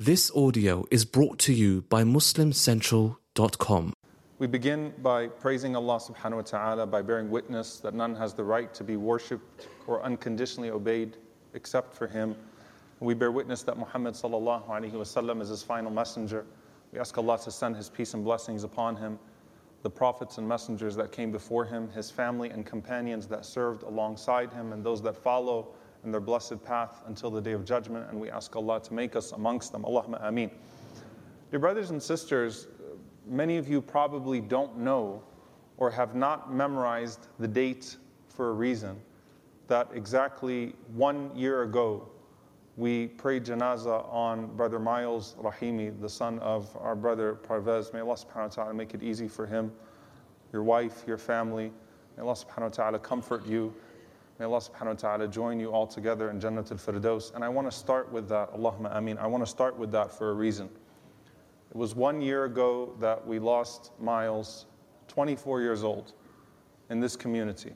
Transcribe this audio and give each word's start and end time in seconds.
This 0.00 0.30
audio 0.30 0.86
is 0.92 1.04
brought 1.04 1.40
to 1.40 1.52
you 1.52 1.82
by 1.88 2.04
MuslimCentral.com. 2.04 3.92
We 4.38 4.46
begin 4.46 4.94
by 5.02 5.26
praising 5.26 5.74
Allah 5.74 5.98
subhanahu 5.98 6.36
wa 6.36 6.42
ta'ala 6.42 6.86
by 6.86 7.02
bearing 7.02 7.28
witness 7.30 7.80
that 7.80 7.94
none 7.94 8.14
has 8.14 8.32
the 8.32 8.44
right 8.44 8.72
to 8.74 8.84
be 8.84 8.94
worshipped 8.94 9.66
or 9.88 10.00
unconditionally 10.04 10.70
obeyed 10.70 11.16
except 11.54 11.92
for 11.92 12.06
Him. 12.06 12.36
We 13.00 13.14
bear 13.14 13.32
witness 13.32 13.64
that 13.64 13.76
Muhammad 13.76 14.14
sallallahu 14.14 14.68
alaihi 14.68 14.92
wasallam 14.92 15.42
is 15.42 15.48
His 15.48 15.64
final 15.64 15.90
messenger. 15.90 16.46
We 16.92 17.00
ask 17.00 17.18
Allah 17.18 17.40
to 17.42 17.50
send 17.50 17.74
His 17.74 17.88
peace 17.88 18.14
and 18.14 18.22
blessings 18.22 18.62
upon 18.62 18.94
Him, 18.94 19.18
the 19.82 19.90
prophets 19.90 20.38
and 20.38 20.46
messengers 20.46 20.94
that 20.94 21.10
came 21.10 21.32
before 21.32 21.64
Him, 21.64 21.90
His 21.90 22.08
family 22.08 22.50
and 22.50 22.64
companions 22.64 23.26
that 23.26 23.44
served 23.44 23.82
alongside 23.82 24.52
Him, 24.52 24.72
and 24.72 24.84
those 24.84 25.02
that 25.02 25.16
follow 25.16 25.74
in 26.04 26.10
their 26.10 26.20
blessed 26.20 26.62
path 26.64 27.02
until 27.06 27.30
the 27.30 27.40
day 27.40 27.52
of 27.52 27.64
judgment. 27.64 28.08
And 28.10 28.20
we 28.20 28.30
ask 28.30 28.54
Allah 28.54 28.80
to 28.82 28.94
make 28.94 29.16
us 29.16 29.32
amongst 29.32 29.72
them. 29.72 29.82
Allahumma 29.82 30.26
ameen. 30.26 30.50
Dear 31.50 31.60
brothers 31.60 31.90
and 31.90 32.02
sisters, 32.02 32.68
many 33.26 33.56
of 33.56 33.68
you 33.68 33.80
probably 33.80 34.40
don't 34.40 34.78
know 34.78 35.22
or 35.76 35.90
have 35.90 36.14
not 36.14 36.52
memorized 36.52 37.28
the 37.38 37.48
date 37.48 37.96
for 38.28 38.50
a 38.50 38.52
reason 38.52 39.00
that 39.68 39.88
exactly 39.92 40.74
one 40.94 41.30
year 41.36 41.62
ago 41.62 42.08
we 42.76 43.08
prayed 43.08 43.44
janazah 43.44 44.12
on 44.12 44.46
brother 44.56 44.78
Miles 44.78 45.34
Rahimi, 45.42 46.00
the 46.00 46.08
son 46.08 46.38
of 46.38 46.74
our 46.80 46.94
brother 46.94 47.34
Parvez. 47.34 47.92
May 47.92 48.00
Allah 48.00 48.14
subhanahu 48.14 48.56
wa 48.56 48.64
ta'ala 48.64 48.74
make 48.74 48.94
it 48.94 49.02
easy 49.02 49.28
for 49.28 49.46
him, 49.46 49.72
your 50.52 50.62
wife, 50.62 51.02
your 51.06 51.18
family. 51.18 51.72
May 52.16 52.22
Allah 52.22 52.34
subhanahu 52.34 52.62
wa 52.62 52.68
ta'ala 52.68 52.98
comfort 53.00 53.46
you 53.46 53.74
May 54.38 54.44
Allah 54.44 54.60
subhanahu 54.60 54.86
wa 54.86 54.92
ta'ala 54.92 55.26
join 55.26 55.58
you 55.58 55.72
all 55.72 55.86
together 55.88 56.30
in 56.30 56.38
Jannat 56.38 56.70
al 56.70 56.78
Firdaus. 56.78 57.34
And 57.34 57.42
I 57.42 57.48
want 57.48 57.68
to 57.68 57.76
start 57.76 58.12
with 58.12 58.28
that, 58.28 58.52
Allahumma 58.54 58.96
ameen. 58.96 59.18
I 59.18 59.26
want 59.26 59.42
to 59.42 59.50
start 59.50 59.76
with 59.76 59.90
that 59.90 60.12
for 60.12 60.30
a 60.30 60.32
reason. 60.32 60.68
It 61.70 61.76
was 61.76 61.96
one 61.96 62.20
year 62.20 62.44
ago 62.44 62.94
that 63.00 63.26
we 63.26 63.40
lost 63.40 63.90
Miles, 64.00 64.66
24 65.08 65.60
years 65.60 65.82
old, 65.82 66.12
in 66.88 67.00
this 67.00 67.16
community. 67.16 67.72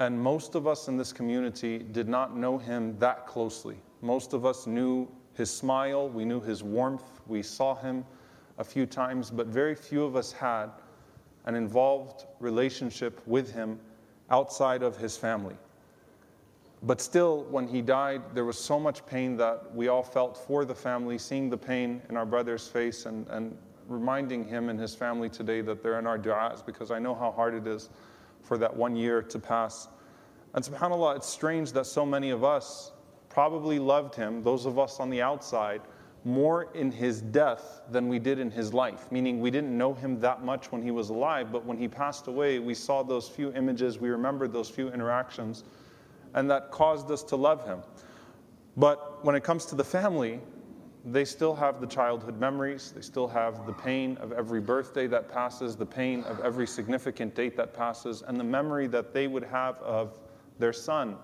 And 0.00 0.20
most 0.20 0.56
of 0.56 0.66
us 0.66 0.88
in 0.88 0.96
this 0.96 1.12
community 1.12 1.78
did 1.78 2.08
not 2.08 2.36
know 2.36 2.58
him 2.58 2.98
that 2.98 3.28
closely. 3.28 3.76
Most 4.02 4.32
of 4.32 4.44
us 4.44 4.66
knew 4.66 5.06
his 5.34 5.48
smile, 5.48 6.08
we 6.08 6.24
knew 6.24 6.40
his 6.40 6.64
warmth, 6.64 7.20
we 7.28 7.40
saw 7.40 7.76
him 7.76 8.04
a 8.58 8.64
few 8.64 8.84
times, 8.84 9.30
but 9.30 9.46
very 9.46 9.76
few 9.76 10.02
of 10.02 10.16
us 10.16 10.32
had 10.32 10.70
an 11.44 11.54
involved 11.54 12.26
relationship 12.40 13.20
with 13.28 13.52
him 13.52 13.78
outside 14.28 14.82
of 14.82 14.96
his 14.96 15.16
family. 15.16 15.54
But 16.82 17.00
still, 17.00 17.44
when 17.50 17.66
he 17.66 17.82
died, 17.82 18.22
there 18.34 18.44
was 18.44 18.58
so 18.58 18.78
much 18.78 19.04
pain 19.06 19.36
that 19.38 19.74
we 19.74 19.88
all 19.88 20.02
felt 20.02 20.36
for 20.36 20.64
the 20.64 20.74
family, 20.74 21.18
seeing 21.18 21.50
the 21.50 21.56
pain 21.56 22.00
in 22.08 22.16
our 22.16 22.26
brother's 22.26 22.68
face 22.68 23.06
and, 23.06 23.26
and 23.28 23.56
reminding 23.88 24.44
him 24.44 24.68
and 24.68 24.78
his 24.78 24.94
family 24.94 25.28
today 25.28 25.60
that 25.62 25.82
they're 25.82 25.98
in 25.98 26.06
our 26.06 26.18
du'as 26.18 26.64
because 26.64 26.90
I 26.90 27.00
know 27.00 27.14
how 27.14 27.32
hard 27.32 27.54
it 27.54 27.66
is 27.66 27.88
for 28.42 28.58
that 28.58 28.74
one 28.74 28.94
year 28.94 29.22
to 29.22 29.38
pass. 29.38 29.88
And 30.54 30.64
subhanAllah, 30.64 31.16
it's 31.16 31.28
strange 31.28 31.72
that 31.72 31.86
so 31.86 32.06
many 32.06 32.30
of 32.30 32.44
us 32.44 32.92
probably 33.28 33.78
loved 33.78 34.14
him, 34.14 34.42
those 34.42 34.64
of 34.64 34.78
us 34.78 35.00
on 35.00 35.10
the 35.10 35.20
outside, 35.20 35.82
more 36.24 36.68
in 36.74 36.92
his 36.92 37.22
death 37.22 37.82
than 37.90 38.08
we 38.08 38.18
did 38.18 38.38
in 38.38 38.50
his 38.50 38.72
life. 38.72 39.10
Meaning, 39.10 39.40
we 39.40 39.50
didn't 39.50 39.76
know 39.76 39.94
him 39.94 40.20
that 40.20 40.44
much 40.44 40.70
when 40.70 40.82
he 40.82 40.90
was 40.90 41.10
alive, 41.10 41.50
but 41.50 41.64
when 41.64 41.76
he 41.76 41.88
passed 41.88 42.28
away, 42.28 42.58
we 42.60 42.74
saw 42.74 43.02
those 43.02 43.28
few 43.28 43.52
images, 43.52 43.98
we 43.98 44.10
remembered 44.10 44.52
those 44.52 44.68
few 44.68 44.90
interactions 44.92 45.64
and 46.34 46.50
that 46.50 46.70
caused 46.70 47.10
us 47.10 47.22
to 47.24 47.36
love 47.36 47.64
him. 47.64 47.82
But 48.76 49.24
when 49.24 49.34
it 49.34 49.42
comes 49.42 49.66
to 49.66 49.74
the 49.74 49.84
family, 49.84 50.40
they 51.04 51.24
still 51.24 51.54
have 51.54 51.80
the 51.80 51.86
childhood 51.86 52.38
memories. 52.38 52.92
They 52.94 53.00
still 53.00 53.28
have 53.28 53.66
the 53.66 53.72
pain 53.72 54.16
of 54.18 54.32
every 54.32 54.60
birthday 54.60 55.06
that 55.08 55.28
passes, 55.28 55.76
the 55.76 55.86
pain 55.86 56.22
of 56.24 56.40
every 56.40 56.66
significant 56.66 57.34
date 57.34 57.56
that 57.56 57.72
passes, 57.72 58.22
and 58.22 58.38
the 58.38 58.44
memory 58.44 58.86
that 58.88 59.12
they 59.12 59.26
would 59.26 59.44
have 59.44 59.76
of 59.78 60.18
their 60.58 60.72
son 60.72 61.16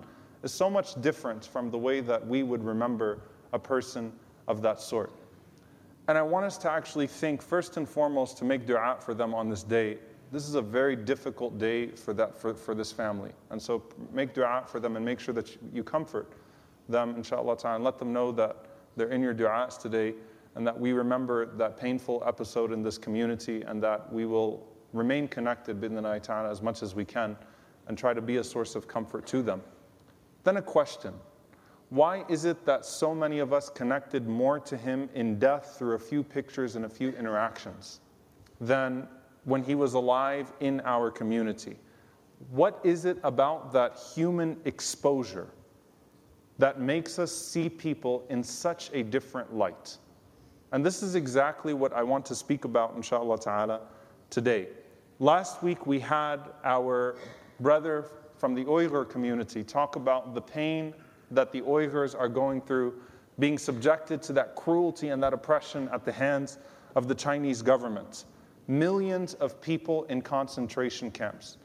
is 0.43 0.53
so 0.53 0.69
much 0.69 0.99
different 1.01 1.45
from 1.45 1.69
the 1.69 1.77
way 1.77 1.99
that 2.01 2.25
we 2.25 2.43
would 2.43 2.63
remember 2.63 3.21
a 3.53 3.59
person 3.59 4.11
of 4.47 4.61
that 4.61 4.79
sort. 4.79 5.11
And 6.07 6.17
I 6.17 6.21
want 6.21 6.45
us 6.45 6.57
to 6.59 6.71
actually 6.71 7.07
think, 7.07 7.41
first 7.41 7.77
and 7.77 7.87
foremost, 7.87 8.37
to 8.37 8.45
make 8.45 8.65
dua 8.65 8.97
for 8.99 9.13
them 9.13 9.33
on 9.33 9.49
this 9.49 9.63
day 9.63 9.97
this 10.31 10.47
is 10.47 10.55
a 10.55 10.61
very 10.61 10.95
difficult 10.95 11.57
day 11.57 11.87
for, 11.87 12.13
that, 12.13 12.37
for, 12.37 12.53
for 12.53 12.75
this 12.75 12.91
family. 12.91 13.31
And 13.49 13.61
so 13.61 13.83
make 14.11 14.33
dua 14.33 14.63
for 14.65 14.79
them 14.79 14.95
and 14.95 15.05
make 15.05 15.19
sure 15.19 15.33
that 15.33 15.57
you 15.73 15.83
comfort 15.83 16.31
them, 16.89 17.15
inshallah 17.15 17.57
ta'ala, 17.57 17.75
and 17.75 17.83
let 17.83 17.97
them 17.97 18.13
know 18.13 18.31
that 18.33 18.65
they're 18.95 19.09
in 19.09 19.21
your 19.21 19.33
du'as 19.33 19.77
today 19.77 20.13
and 20.55 20.65
that 20.65 20.79
we 20.79 20.93
remember 20.93 21.45
that 21.57 21.77
painful 21.77 22.23
episode 22.25 22.71
in 22.71 22.81
this 22.81 22.97
community 22.97 23.61
and 23.63 23.81
that 23.83 24.11
we 24.11 24.25
will 24.25 24.65
remain 24.93 25.27
connected, 25.27 25.79
bidnai 25.81 26.21
ta'ala, 26.21 26.49
as 26.49 26.61
much 26.61 26.81
as 26.81 26.95
we 26.95 27.03
can 27.03 27.35
and 27.87 27.97
try 27.97 28.13
to 28.13 28.21
be 28.21 28.37
a 28.37 28.43
source 28.43 28.75
of 28.75 28.87
comfort 28.87 29.25
to 29.27 29.41
them. 29.41 29.61
Then 30.43 30.57
a 30.57 30.61
question. 30.61 31.13
Why 31.89 32.25
is 32.29 32.45
it 32.45 32.65
that 32.65 32.85
so 32.85 33.13
many 33.13 33.39
of 33.39 33.53
us 33.53 33.69
connected 33.69 34.27
more 34.27 34.59
to 34.61 34.75
him 34.75 35.09
in 35.13 35.37
death 35.37 35.75
through 35.77 35.95
a 35.95 35.99
few 35.99 36.23
pictures 36.23 36.75
and 36.75 36.85
a 36.85 36.89
few 36.89 37.09
interactions 37.09 37.99
than 38.59 39.07
when 39.45 39.63
he 39.63 39.75
was 39.75 39.93
alive 39.93 40.51
in 40.59 40.81
our 40.83 41.09
community. 41.09 41.77
What 42.51 42.79
is 42.83 43.05
it 43.05 43.17
about 43.23 43.71
that 43.73 43.97
human 44.13 44.57
exposure 44.65 45.47
that 46.57 46.79
makes 46.79 47.17
us 47.19 47.31
see 47.31 47.69
people 47.69 48.25
in 48.29 48.43
such 48.43 48.89
a 48.93 49.03
different 49.03 49.55
light? 49.55 49.97
And 50.71 50.85
this 50.85 51.01
is 51.01 51.15
exactly 51.15 51.73
what 51.73 51.93
I 51.93 52.03
want 52.03 52.25
to 52.25 52.35
speak 52.35 52.65
about, 52.65 52.95
inshallah 52.95 53.39
ta'ala, 53.39 53.81
today. 54.29 54.67
Last 55.19 55.63
week 55.63 55.85
we 55.87 55.99
had 55.99 56.39
our 56.63 57.15
brother 57.59 58.05
from 58.37 58.53
the 58.53 58.65
Uyghur 58.65 59.07
community 59.07 59.63
talk 59.63 59.95
about 59.95 60.33
the 60.33 60.41
pain 60.41 60.93
that 61.31 61.51
the 61.51 61.61
Uyghurs 61.61 62.19
are 62.19 62.27
going 62.27 62.61
through, 62.61 62.99
being 63.39 63.57
subjected 63.57 64.21
to 64.23 64.33
that 64.33 64.55
cruelty 64.55 65.09
and 65.09 65.21
that 65.23 65.33
oppression 65.33 65.87
at 65.93 66.03
the 66.03 66.11
hands 66.11 66.57
of 66.95 67.07
the 67.07 67.15
Chinese 67.15 67.61
government 67.61 68.25
millions 68.67 69.33
of 69.35 69.61
people 69.61 70.03
in 70.05 70.21
concentration 70.21 71.11
camps. 71.11 71.57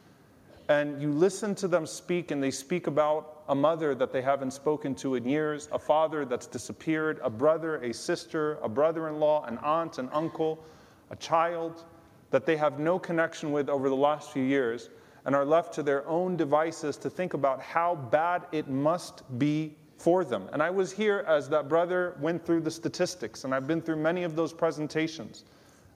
And 0.68 1.02
you 1.02 1.10
listen 1.10 1.54
to 1.56 1.68
them 1.68 1.84
speak, 1.86 2.30
and 2.30 2.42
they 2.42 2.52
speak 2.52 2.86
about 2.86 3.42
a 3.48 3.54
mother 3.54 3.94
that 3.96 4.12
they 4.12 4.22
haven't 4.22 4.52
spoken 4.52 4.94
to 4.96 5.16
in 5.16 5.28
years, 5.28 5.68
a 5.72 5.78
father 5.78 6.24
that's 6.24 6.46
disappeared, 6.46 7.18
a 7.24 7.30
brother, 7.30 7.76
a 7.78 7.92
sister, 7.92 8.58
a 8.62 8.68
brother 8.68 9.08
in 9.08 9.18
law, 9.18 9.44
an 9.46 9.58
aunt, 9.58 9.98
an 9.98 10.08
uncle, 10.12 10.64
a 11.10 11.16
child 11.16 11.84
that 12.30 12.46
they 12.46 12.56
have 12.56 12.78
no 12.78 12.98
connection 12.98 13.50
with 13.50 13.68
over 13.68 13.88
the 13.88 13.96
last 13.96 14.30
few 14.30 14.44
years, 14.44 14.90
and 15.24 15.34
are 15.34 15.44
left 15.44 15.74
to 15.74 15.82
their 15.82 16.06
own 16.06 16.36
devices 16.36 16.96
to 16.98 17.10
think 17.10 17.34
about 17.34 17.60
how 17.60 17.96
bad 17.96 18.46
it 18.52 18.68
must 18.68 19.22
be 19.38 19.74
for 19.98 20.24
them. 20.24 20.48
And 20.52 20.62
I 20.62 20.70
was 20.70 20.92
here 20.92 21.24
as 21.26 21.48
that 21.48 21.68
brother 21.68 22.16
went 22.20 22.46
through 22.46 22.60
the 22.60 22.70
statistics, 22.70 23.44
and 23.44 23.52
I've 23.54 23.66
been 23.66 23.82
through 23.82 23.96
many 23.96 24.22
of 24.22 24.36
those 24.36 24.52
presentations. 24.52 25.44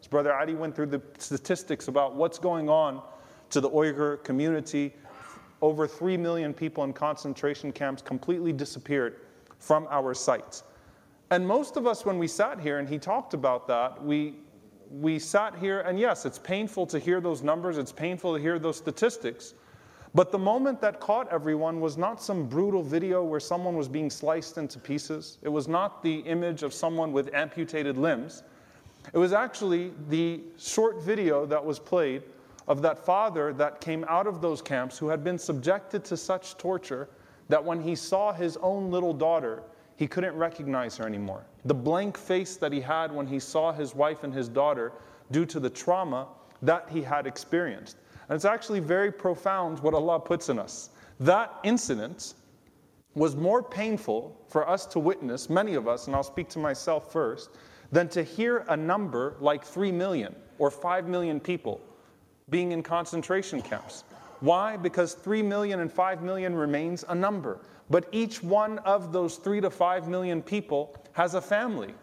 Brother 0.06 0.34
Adi 0.34 0.54
went 0.54 0.74
through 0.74 0.86
the 0.86 1.02
statistics 1.18 1.88
about 1.88 2.14
what's 2.14 2.38
going 2.38 2.68
on 2.68 3.02
to 3.50 3.60
the 3.60 3.70
Uyghur 3.70 4.22
community. 4.24 4.94
Over 5.62 5.86
3 5.86 6.16
million 6.16 6.52
people 6.52 6.84
in 6.84 6.92
concentration 6.92 7.72
camps 7.72 8.02
completely 8.02 8.52
disappeared 8.52 9.20
from 9.58 9.86
our 9.90 10.14
sights. 10.14 10.64
And 11.30 11.46
most 11.46 11.76
of 11.76 11.86
us, 11.86 12.04
when 12.04 12.18
we 12.18 12.28
sat 12.28 12.60
here 12.60 12.78
and 12.78 12.88
he 12.88 12.98
talked 12.98 13.34
about 13.34 13.66
that, 13.68 14.02
we, 14.04 14.34
we 14.90 15.18
sat 15.18 15.56
here, 15.56 15.80
and 15.80 15.98
yes, 15.98 16.26
it's 16.26 16.38
painful 16.38 16.86
to 16.86 16.98
hear 16.98 17.20
those 17.20 17.42
numbers, 17.42 17.78
it's 17.78 17.92
painful 17.92 18.36
to 18.36 18.40
hear 18.40 18.58
those 18.58 18.76
statistics. 18.76 19.54
But 20.14 20.30
the 20.30 20.38
moment 20.38 20.80
that 20.80 21.00
caught 21.00 21.32
everyone 21.32 21.80
was 21.80 21.96
not 21.98 22.22
some 22.22 22.46
brutal 22.46 22.82
video 22.82 23.24
where 23.24 23.40
someone 23.40 23.76
was 23.76 23.88
being 23.88 24.10
sliced 24.10 24.58
into 24.58 24.78
pieces. 24.78 25.38
It 25.42 25.48
was 25.48 25.66
not 25.66 26.04
the 26.04 26.18
image 26.20 26.62
of 26.62 26.72
someone 26.72 27.12
with 27.12 27.34
amputated 27.34 27.98
limbs. 27.98 28.44
It 29.12 29.18
was 29.18 29.32
actually 29.32 29.92
the 30.08 30.40
short 30.58 31.02
video 31.02 31.46
that 31.46 31.64
was 31.64 31.78
played 31.78 32.22
of 32.66 32.80
that 32.82 32.98
father 32.98 33.52
that 33.52 33.80
came 33.80 34.04
out 34.08 34.26
of 34.26 34.40
those 34.40 34.62
camps 34.62 34.96
who 34.96 35.08
had 35.08 35.22
been 35.22 35.38
subjected 35.38 36.04
to 36.06 36.16
such 36.16 36.56
torture 36.56 37.08
that 37.48 37.62
when 37.62 37.80
he 37.80 37.94
saw 37.94 38.32
his 38.32 38.56
own 38.58 38.90
little 38.90 39.12
daughter, 39.12 39.62
he 39.96 40.06
couldn't 40.06 40.34
recognize 40.34 40.96
her 40.96 41.06
anymore. 41.06 41.44
The 41.66 41.74
blank 41.74 42.16
face 42.16 42.56
that 42.56 42.72
he 42.72 42.80
had 42.80 43.12
when 43.12 43.26
he 43.26 43.38
saw 43.38 43.72
his 43.72 43.94
wife 43.94 44.24
and 44.24 44.32
his 44.32 44.48
daughter 44.48 44.92
due 45.30 45.46
to 45.46 45.60
the 45.60 45.70
trauma 45.70 46.28
that 46.62 46.88
he 46.90 47.02
had 47.02 47.26
experienced. 47.26 47.98
And 48.28 48.34
it's 48.36 48.46
actually 48.46 48.80
very 48.80 49.12
profound 49.12 49.78
what 49.80 49.94
Allah 49.94 50.18
puts 50.18 50.48
in 50.48 50.58
us. 50.58 50.90
That 51.20 51.52
incident 51.62 52.34
was 53.14 53.36
more 53.36 53.62
painful 53.62 54.36
for 54.48 54.68
us 54.68 54.86
to 54.86 54.98
witness, 54.98 55.48
many 55.48 55.74
of 55.74 55.86
us, 55.86 56.06
and 56.06 56.16
I'll 56.16 56.22
speak 56.22 56.48
to 56.50 56.58
myself 56.58 57.12
first, 57.12 57.50
than 57.94 58.08
to 58.08 58.24
hear 58.24 58.64
a 58.68 58.76
number 58.76 59.36
like 59.38 59.64
3 59.64 59.92
million 59.92 60.34
or 60.58 60.68
5 60.68 61.06
million 61.06 61.38
people 61.38 61.80
being 62.50 62.72
in 62.72 62.82
concentration 62.82 63.62
camps. 63.62 64.02
Why? 64.40 64.76
Because 64.76 65.14
3 65.14 65.42
million 65.42 65.78
and 65.78 65.92
5 65.92 66.20
million 66.20 66.56
remains 66.56 67.04
a 67.08 67.14
number. 67.14 67.60
But 67.88 68.08
each 68.10 68.42
one 68.42 68.80
of 68.80 69.12
those 69.12 69.36
3 69.36 69.60
to 69.60 69.70
5 69.70 70.08
million 70.08 70.42
people 70.42 70.96
has 71.12 71.34
a 71.34 71.40
family. 71.40 71.94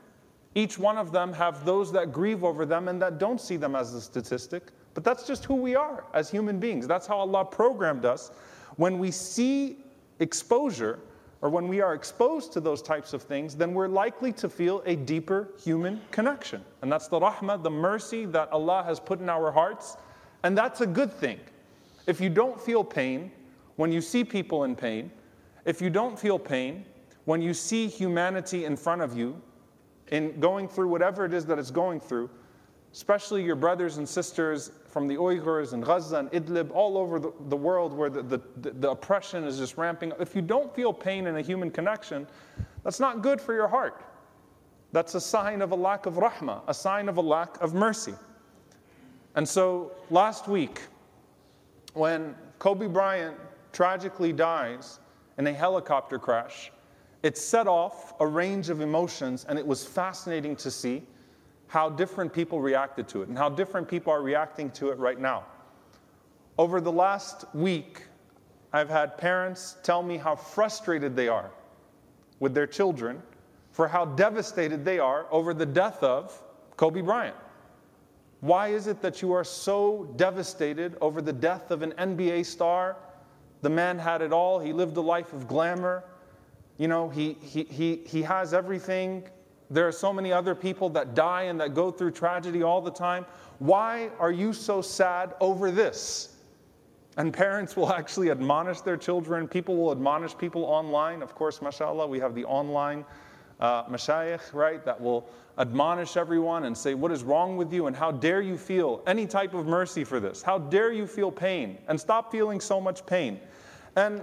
Each 0.55 0.79
one 0.79 0.97
of 0.97 1.11
them 1.11 1.33
have 1.33 1.65
those 1.65 1.91
that 1.91 2.13
grieve 2.13 2.45
over 2.45 2.65
them 2.65 2.87
and 2.87 3.01
that 3.01 3.17
don't 3.17 3.41
see 3.41 3.57
them 3.57 3.75
as 3.75 3.93
a 3.93 3.99
statistic. 3.99 4.71
But 4.93 5.03
that's 5.03 5.27
just 5.27 5.43
who 5.43 5.55
we 5.55 5.75
are 5.75 6.05
as 6.13 6.31
human 6.31 6.57
beings. 6.57 6.87
That's 6.87 7.05
how 7.05 7.17
Allah 7.17 7.43
programmed 7.43 8.05
us. 8.05 8.31
When 8.77 8.97
we 8.97 9.11
see 9.11 9.83
exposure, 10.19 10.99
or 11.41 11.49
when 11.49 11.67
we 11.67 11.81
are 11.81 11.95
exposed 11.95 12.53
to 12.53 12.59
those 12.59 12.81
types 12.81 13.13
of 13.13 13.23
things, 13.23 13.55
then 13.55 13.73
we're 13.73 13.87
likely 13.87 14.31
to 14.33 14.47
feel 14.47 14.83
a 14.85 14.95
deeper 14.95 15.49
human 15.63 15.99
connection. 16.11 16.63
And 16.81 16.91
that's 16.91 17.07
the 17.07 17.19
rahmah, 17.19 17.63
the 17.63 17.71
mercy 17.71 18.25
that 18.25 18.51
Allah 18.51 18.83
has 18.85 18.99
put 18.99 19.19
in 19.19 19.27
our 19.27 19.51
hearts. 19.51 19.97
And 20.43 20.55
that's 20.55 20.81
a 20.81 20.87
good 20.87 21.11
thing. 21.11 21.39
If 22.05 22.21
you 22.21 22.29
don't 22.29 22.61
feel 22.61 22.83
pain 22.83 23.31
when 23.75 23.91
you 23.91 24.01
see 24.01 24.23
people 24.23 24.65
in 24.65 24.75
pain, 24.75 25.11
if 25.65 25.81
you 25.81 25.89
don't 25.89 26.17
feel 26.17 26.37
pain 26.37 26.85
when 27.25 27.41
you 27.41 27.53
see 27.53 27.87
humanity 27.87 28.65
in 28.65 28.75
front 28.75 29.01
of 29.01 29.17
you, 29.17 29.39
in 30.07 30.39
going 30.39 30.67
through 30.67 30.89
whatever 30.89 31.25
it 31.25 31.33
is 31.33 31.45
that 31.45 31.57
it's 31.57 31.71
going 31.71 31.99
through, 31.99 32.29
especially 32.93 33.43
your 33.43 33.55
brothers 33.55 33.97
and 33.97 34.07
sisters 34.07 34.71
from 34.91 35.07
the 35.07 35.15
Uyghurs 35.15 35.73
and 35.73 35.83
Gaza 35.83 36.17
and 36.17 36.31
Idlib, 36.31 36.71
all 36.73 36.97
over 36.97 37.19
the, 37.19 37.31
the 37.47 37.55
world 37.55 37.93
where 37.93 38.09
the, 38.09 38.21
the, 38.21 38.41
the 38.57 38.91
oppression 38.91 39.45
is 39.45 39.57
just 39.57 39.77
ramping 39.77 40.11
up. 40.11 40.21
If 40.21 40.35
you 40.35 40.41
don't 40.41 40.73
feel 40.75 40.91
pain 40.91 41.27
in 41.27 41.37
a 41.37 41.41
human 41.41 41.71
connection, 41.71 42.27
that's 42.83 42.99
not 42.99 43.21
good 43.21 43.39
for 43.39 43.53
your 43.53 43.67
heart. 43.67 44.03
That's 44.91 45.15
a 45.15 45.21
sign 45.21 45.61
of 45.61 45.71
a 45.71 45.75
lack 45.75 46.05
of 46.05 46.15
rahmah, 46.15 46.63
a 46.67 46.73
sign 46.73 47.07
of 47.07 47.17
a 47.17 47.21
lack 47.21 47.61
of 47.61 47.73
mercy. 47.73 48.13
And 49.35 49.47
so 49.47 49.93
last 50.09 50.49
week, 50.49 50.81
when 51.93 52.35
Kobe 52.59 52.87
Bryant 52.87 53.37
tragically 53.71 54.33
dies 54.33 54.99
in 55.37 55.47
a 55.47 55.53
helicopter 55.53 56.19
crash, 56.19 56.71
it 57.23 57.37
set 57.37 57.67
off 57.67 58.13
a 58.19 58.27
range 58.27 58.69
of 58.69 58.81
emotions, 58.81 59.45
and 59.47 59.57
it 59.57 59.65
was 59.65 59.85
fascinating 59.85 60.55
to 60.57 60.69
see 60.69 61.03
how 61.71 61.87
different 61.89 62.33
people 62.33 62.59
reacted 62.59 63.07
to 63.07 63.21
it 63.21 63.29
and 63.29 63.37
how 63.37 63.47
different 63.47 63.87
people 63.87 64.11
are 64.11 64.21
reacting 64.21 64.69
to 64.71 64.89
it 64.89 64.99
right 64.99 65.17
now. 65.17 65.45
Over 66.57 66.81
the 66.81 66.91
last 66.91 67.45
week, 67.53 68.07
I've 68.73 68.89
had 68.89 69.17
parents 69.17 69.77
tell 69.81 70.03
me 70.03 70.17
how 70.17 70.35
frustrated 70.35 71.15
they 71.15 71.29
are 71.29 71.49
with 72.41 72.53
their 72.53 72.67
children 72.67 73.23
for 73.71 73.87
how 73.87 74.03
devastated 74.03 74.83
they 74.83 74.99
are 74.99 75.27
over 75.31 75.53
the 75.53 75.65
death 75.65 76.03
of 76.03 76.37
Kobe 76.75 76.99
Bryant. 76.99 77.37
Why 78.41 78.67
is 78.67 78.87
it 78.87 79.01
that 79.01 79.21
you 79.21 79.31
are 79.31 79.45
so 79.45 80.13
devastated 80.17 80.97
over 80.99 81.21
the 81.21 81.31
death 81.31 81.71
of 81.71 81.83
an 81.83 81.93
NBA 81.93 82.47
star? 82.47 82.97
The 83.61 83.69
man 83.69 83.97
had 83.97 84.21
it 84.21 84.33
all. 84.33 84.59
He 84.59 84.73
lived 84.73 84.97
a 84.97 85.01
life 85.01 85.31
of 85.31 85.47
glamour. 85.47 86.03
You 86.77 86.89
know, 86.89 87.07
he, 87.07 87.37
he, 87.41 87.63
he, 87.63 88.01
he 88.05 88.23
has 88.23 88.53
everything. 88.53 89.23
There 89.71 89.87
are 89.87 89.91
so 89.93 90.11
many 90.11 90.33
other 90.33 90.53
people 90.53 90.89
that 90.89 91.15
die 91.15 91.43
and 91.43 91.59
that 91.61 91.73
go 91.73 91.91
through 91.91 92.11
tragedy 92.11 92.61
all 92.61 92.81
the 92.81 92.91
time. 92.91 93.25
Why 93.59 94.09
are 94.19 94.31
you 94.31 94.51
so 94.51 94.81
sad 94.81 95.33
over 95.39 95.71
this? 95.71 96.35
And 97.15 97.33
parents 97.33 97.77
will 97.77 97.91
actually 97.93 98.31
admonish 98.31 98.81
their 98.81 98.97
children. 98.97 99.47
People 99.47 99.77
will 99.77 99.93
admonish 99.93 100.37
people 100.37 100.65
online. 100.65 101.21
Of 101.21 101.35
course, 101.35 101.61
mashallah, 101.61 102.05
we 102.05 102.19
have 102.19 102.35
the 102.35 102.43
online 102.45 103.05
uh, 103.61 103.85
mashayikh, 103.85 104.53
right, 104.53 104.83
that 104.83 104.99
will 104.99 105.29
admonish 105.57 106.17
everyone 106.17 106.65
and 106.65 106.77
say, 106.77 106.93
What 106.93 107.11
is 107.11 107.23
wrong 107.23 107.55
with 107.55 107.71
you? 107.71 107.87
And 107.87 107.95
how 107.95 108.11
dare 108.11 108.41
you 108.41 108.57
feel 108.57 109.01
any 109.07 109.25
type 109.25 109.53
of 109.53 109.67
mercy 109.67 110.03
for 110.03 110.19
this? 110.19 110.41
How 110.41 110.57
dare 110.57 110.91
you 110.91 111.07
feel 111.07 111.31
pain? 111.31 111.77
And 111.87 111.99
stop 111.99 112.31
feeling 112.31 112.59
so 112.59 112.81
much 112.81 113.05
pain. 113.05 113.39
And 113.95 114.21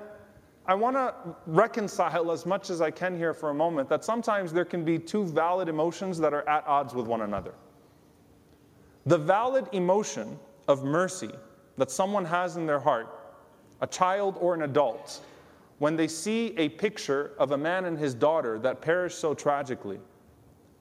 I 0.69 0.75
want 0.75 0.97
to 0.97 1.15
reconcile 1.47 2.31
as 2.31 2.45
much 2.45 2.69
as 2.69 2.83
I 2.83 2.91
can 2.91 3.17
here 3.17 3.33
for 3.33 3.49
a 3.49 3.55
moment 3.55 3.89
that 3.89 4.05
sometimes 4.05 4.53
there 4.53 4.67
can 4.67 4.85
be 4.85 4.99
two 4.99 5.25
valid 5.25 5.67
emotions 5.67 6.19
that 6.19 6.35
are 6.35 6.47
at 6.47 6.67
odds 6.67 6.95
with 6.95 7.07
one 7.07 7.23
another. 7.23 7.55
The 9.07 9.17
valid 9.17 9.67
emotion 9.73 10.39
of 10.69 10.85
mercy 10.85 11.31
that 11.79 11.91
someone 11.91 12.27
has 12.27 12.59
in 12.59 12.67
their 12.67 12.81
heart, 12.81 13.09
a 13.81 13.87
child 13.87 14.37
or 14.39 14.53
an 14.53 14.63
adult, 14.63 15.21
when 15.79 15.97
they 15.97 16.07
see 16.07 16.55
a 16.59 16.69
picture 16.69 17.33
of 17.39 17.53
a 17.53 17.57
man 17.57 17.87
and 17.87 17.97
his 17.97 18.13
daughter 18.13 18.59
that 18.59 18.83
perish 18.83 19.15
so 19.15 19.33
tragically, 19.33 19.99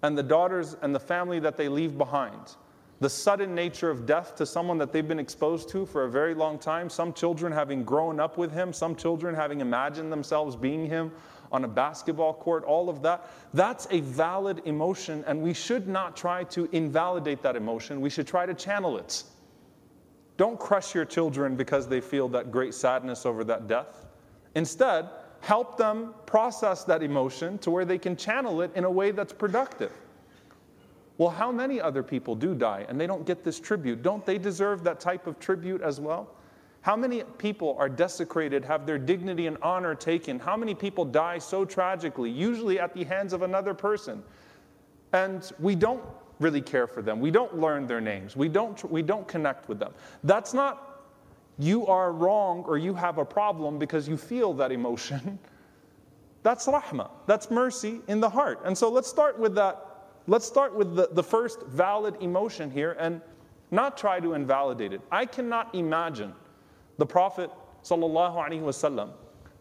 and 0.04 0.18
the 0.18 0.24
daughters 0.24 0.76
and 0.82 0.94
the 0.94 1.00
family 1.00 1.40
that 1.40 1.56
they 1.56 1.70
leave 1.70 1.98
behind, 1.98 2.58
the 3.00 3.10
sudden 3.10 3.54
nature 3.54 3.90
of 3.90 4.06
death 4.06 4.36
to 4.36 4.46
someone 4.46 4.78
that 4.80 4.92
they've 4.92 5.08
been 5.08 5.20
exposed 5.20 5.70
to 5.70 5.86
for 5.86 6.06
a 6.06 6.10
very 6.10 6.34
long 6.34 6.58
time, 6.58 6.90
some 6.90 7.14
children 7.14 7.52
having 7.52 7.84
grown 7.84 8.20
up 8.20 8.38
with 8.38 8.52
him, 8.52 8.74
some 8.74 8.96
children 8.96 9.36
having 9.36 9.62
imagined 9.62 10.12
themselves 10.12 10.56
being 10.56 10.86
him 10.86 11.12
on 11.52 11.64
a 11.64 11.68
basketball 11.68 12.34
court, 12.34 12.64
all 12.64 12.90
of 12.90 13.02
that. 13.04 13.30
That's 13.54 13.88
a 13.92 14.02
valid 14.02 14.62
emotion, 14.66 15.24
and 15.28 15.42
we 15.42 15.54
should 15.54 15.88
not 15.88 16.18
try 16.18 16.44
to 16.46 16.68
invalidate 16.72 17.42
that 17.44 17.56
emotion. 17.56 18.02
We 18.02 18.10
should 18.10 18.28
try 18.28 18.46
to 18.46 18.54
channel 18.54 18.98
it. 18.98 19.24
Don't 20.38 20.60
crush 20.60 20.94
your 20.94 21.06
children 21.06 21.56
because 21.56 21.88
they 21.88 22.02
feel 22.02 22.28
that 22.30 22.52
great 22.52 22.74
sadness 22.74 23.26
over 23.26 23.44
that 23.46 23.68
death. 23.68 24.06
Instead, 24.56 25.10
help 25.42 25.78
them 25.78 26.14
process 26.26 26.84
that 26.84 27.04
emotion 27.04 27.58
to 27.60 27.72
where 27.72 27.86
they 27.86 27.98
can 27.98 28.16
channel 28.16 28.62
it 28.62 28.72
in 28.76 28.84
a 28.84 28.92
way 28.92 29.12
that's 29.12 29.34
productive. 29.34 29.92
Well, 31.18 31.30
how 31.30 31.52
many 31.52 31.82
other 31.82 32.04
people 32.04 32.36
do 32.36 32.54
die 32.54 32.86
and 32.88 33.00
they 33.00 33.08
don't 33.08 33.26
get 33.26 33.44
this 33.44 33.60
tribute? 33.60 34.04
Don't 34.04 34.26
they 34.26 34.38
deserve 34.38 34.84
that 34.84 35.00
type 35.00 35.26
of 35.26 35.40
tribute 35.40 35.82
as 35.82 36.00
well? 36.00 36.30
How 36.82 36.96
many 36.96 37.24
people 37.38 37.76
are 37.80 37.90
desecrated, 37.90 38.64
have 38.64 38.86
their 38.86 38.98
dignity 38.98 39.48
and 39.48 39.58
honor 39.62 39.96
taken? 39.96 40.40
How 40.40 40.56
many 40.56 40.76
people 40.76 41.06
die 41.06 41.40
so 41.40 41.66
tragically, 41.66 42.30
usually 42.30 42.80
at 42.80 42.94
the 42.94 43.04
hands 43.04 43.34
of 43.34 43.42
another 43.42 43.74
person? 43.74 44.24
And 45.12 45.52
we 45.60 45.76
don't 45.76 46.04
really 46.40 46.62
care 46.62 46.86
for 46.86 47.02
them. 47.02 47.20
We 47.20 47.32
don't 47.32 47.60
learn 47.60 47.88
their 47.88 48.00
names. 48.00 48.36
We 48.36 48.48
don't, 48.48 48.90
we 48.90 49.02
don't 49.02 49.28
connect 49.28 49.68
with 49.68 49.80
them. 49.80 49.94
That's 50.24 50.54
not 50.54 51.02
you 51.58 51.88
are 51.88 52.12
wrong 52.12 52.64
or 52.68 52.78
you 52.78 52.94
have 52.94 53.18
a 53.18 53.26
problem 53.26 53.80
because 53.80 54.08
you 54.08 54.16
feel 54.16 54.54
that 54.54 54.72
emotion. 54.72 55.40
That's 56.44 56.68
rahmah. 56.68 57.10
That's 57.26 57.50
mercy 57.50 58.00
in 58.08 58.20
the 58.20 58.30
heart. 58.30 58.62
And 58.64 58.78
so 58.78 58.90
let's 58.90 59.10
start 59.10 59.40
with 59.40 59.56
that 59.56 59.87
Let's 60.28 60.46
start 60.46 60.76
with 60.76 60.96
the, 60.96 61.10
the 61.12 61.24
first 61.24 61.64
valid 61.68 62.18
emotion 62.22 62.70
here 62.70 62.98
and 63.00 63.22
not 63.72 63.98
try 63.98 64.20
to 64.20 64.34
invalidate 64.34 64.94
it. 64.94 65.02
I 65.12 65.26
cannot 65.26 65.74
imagine 65.74 66.34
the 66.98 67.06
Prophet 67.06 67.50
wasallam 67.84 69.12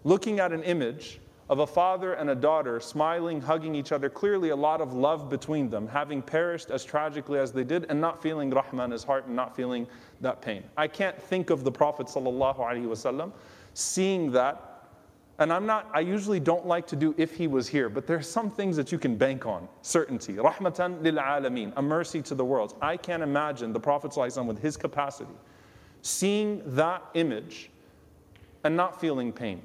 looking 0.05 0.41
at 0.41 0.53
an 0.53 0.63
image 0.65 1.21
of 1.49 1.61
a 1.61 1.67
father 1.67 2.15
and 2.15 2.31
a 2.31 2.35
daughter 2.35 2.81
smiling, 2.81 3.41
hugging 3.41 3.75
each 3.77 3.93
other, 3.93 4.09
clearly 4.09 4.51
a 4.51 4.57
lot 4.57 4.81
of 4.81 4.93
love 4.93 5.29
between 5.29 5.71
them, 5.71 5.87
having 5.87 6.21
perished 6.21 6.71
as 6.71 6.85
tragically 6.85 7.39
as 7.39 7.53
they 7.53 7.63
did, 7.63 7.87
and 7.89 8.01
not 8.01 8.21
feeling 8.21 8.51
rahman 8.51 8.87
in 8.87 8.91
his 8.91 9.05
heart 9.05 9.27
and 9.27 9.37
not 9.37 9.55
feeling 9.55 9.87
that 10.21 10.43
pain. 10.43 10.65
I 10.77 10.89
can't 10.89 11.21
think 11.21 11.51
of 11.51 11.63
the 11.63 11.71
Prophet 11.71 12.09
wasallam 12.09 13.33
seeing 13.75 14.33
that 14.33 14.76
and 15.40 15.52
I'm 15.52 15.66
not, 15.66 15.90
I 15.94 16.02
usually 16.02 16.40
don't 16.40 16.68
like 16.68 16.86
to 16.88 16.96
do 16.96 17.16
if 17.18 17.36
he 17.36 17.48
was 17.48 17.68
here, 17.68 17.90
but 17.90 18.06
there 18.06 18.18
are 18.18 18.22
some 18.22 18.52
things 18.52 18.78
that 18.78 18.92
you 18.92 19.00
can 19.00 19.16
bank 19.16 19.48
on. 19.48 19.68
Certainty. 19.82 20.34
Rahmatan 20.34 21.02
lil 21.02 21.16
alameen, 21.16 21.74
a 21.78 21.82
mercy 21.82 22.22
to 22.22 22.36
the 22.36 22.46
world. 22.46 22.76
I 22.82 22.96
can't 22.96 23.24
imagine 23.24 23.74
the 23.74 23.80
Prophet 23.80 24.12
ﷺ 24.12 24.46
with 24.46 24.62
his 24.62 24.78
capacity 24.78 25.34
seeing 26.02 26.62
that 26.76 27.04
image 27.14 27.70
and 28.64 28.76
not 28.76 29.00
feeling 29.00 29.32
pain. 29.32 29.62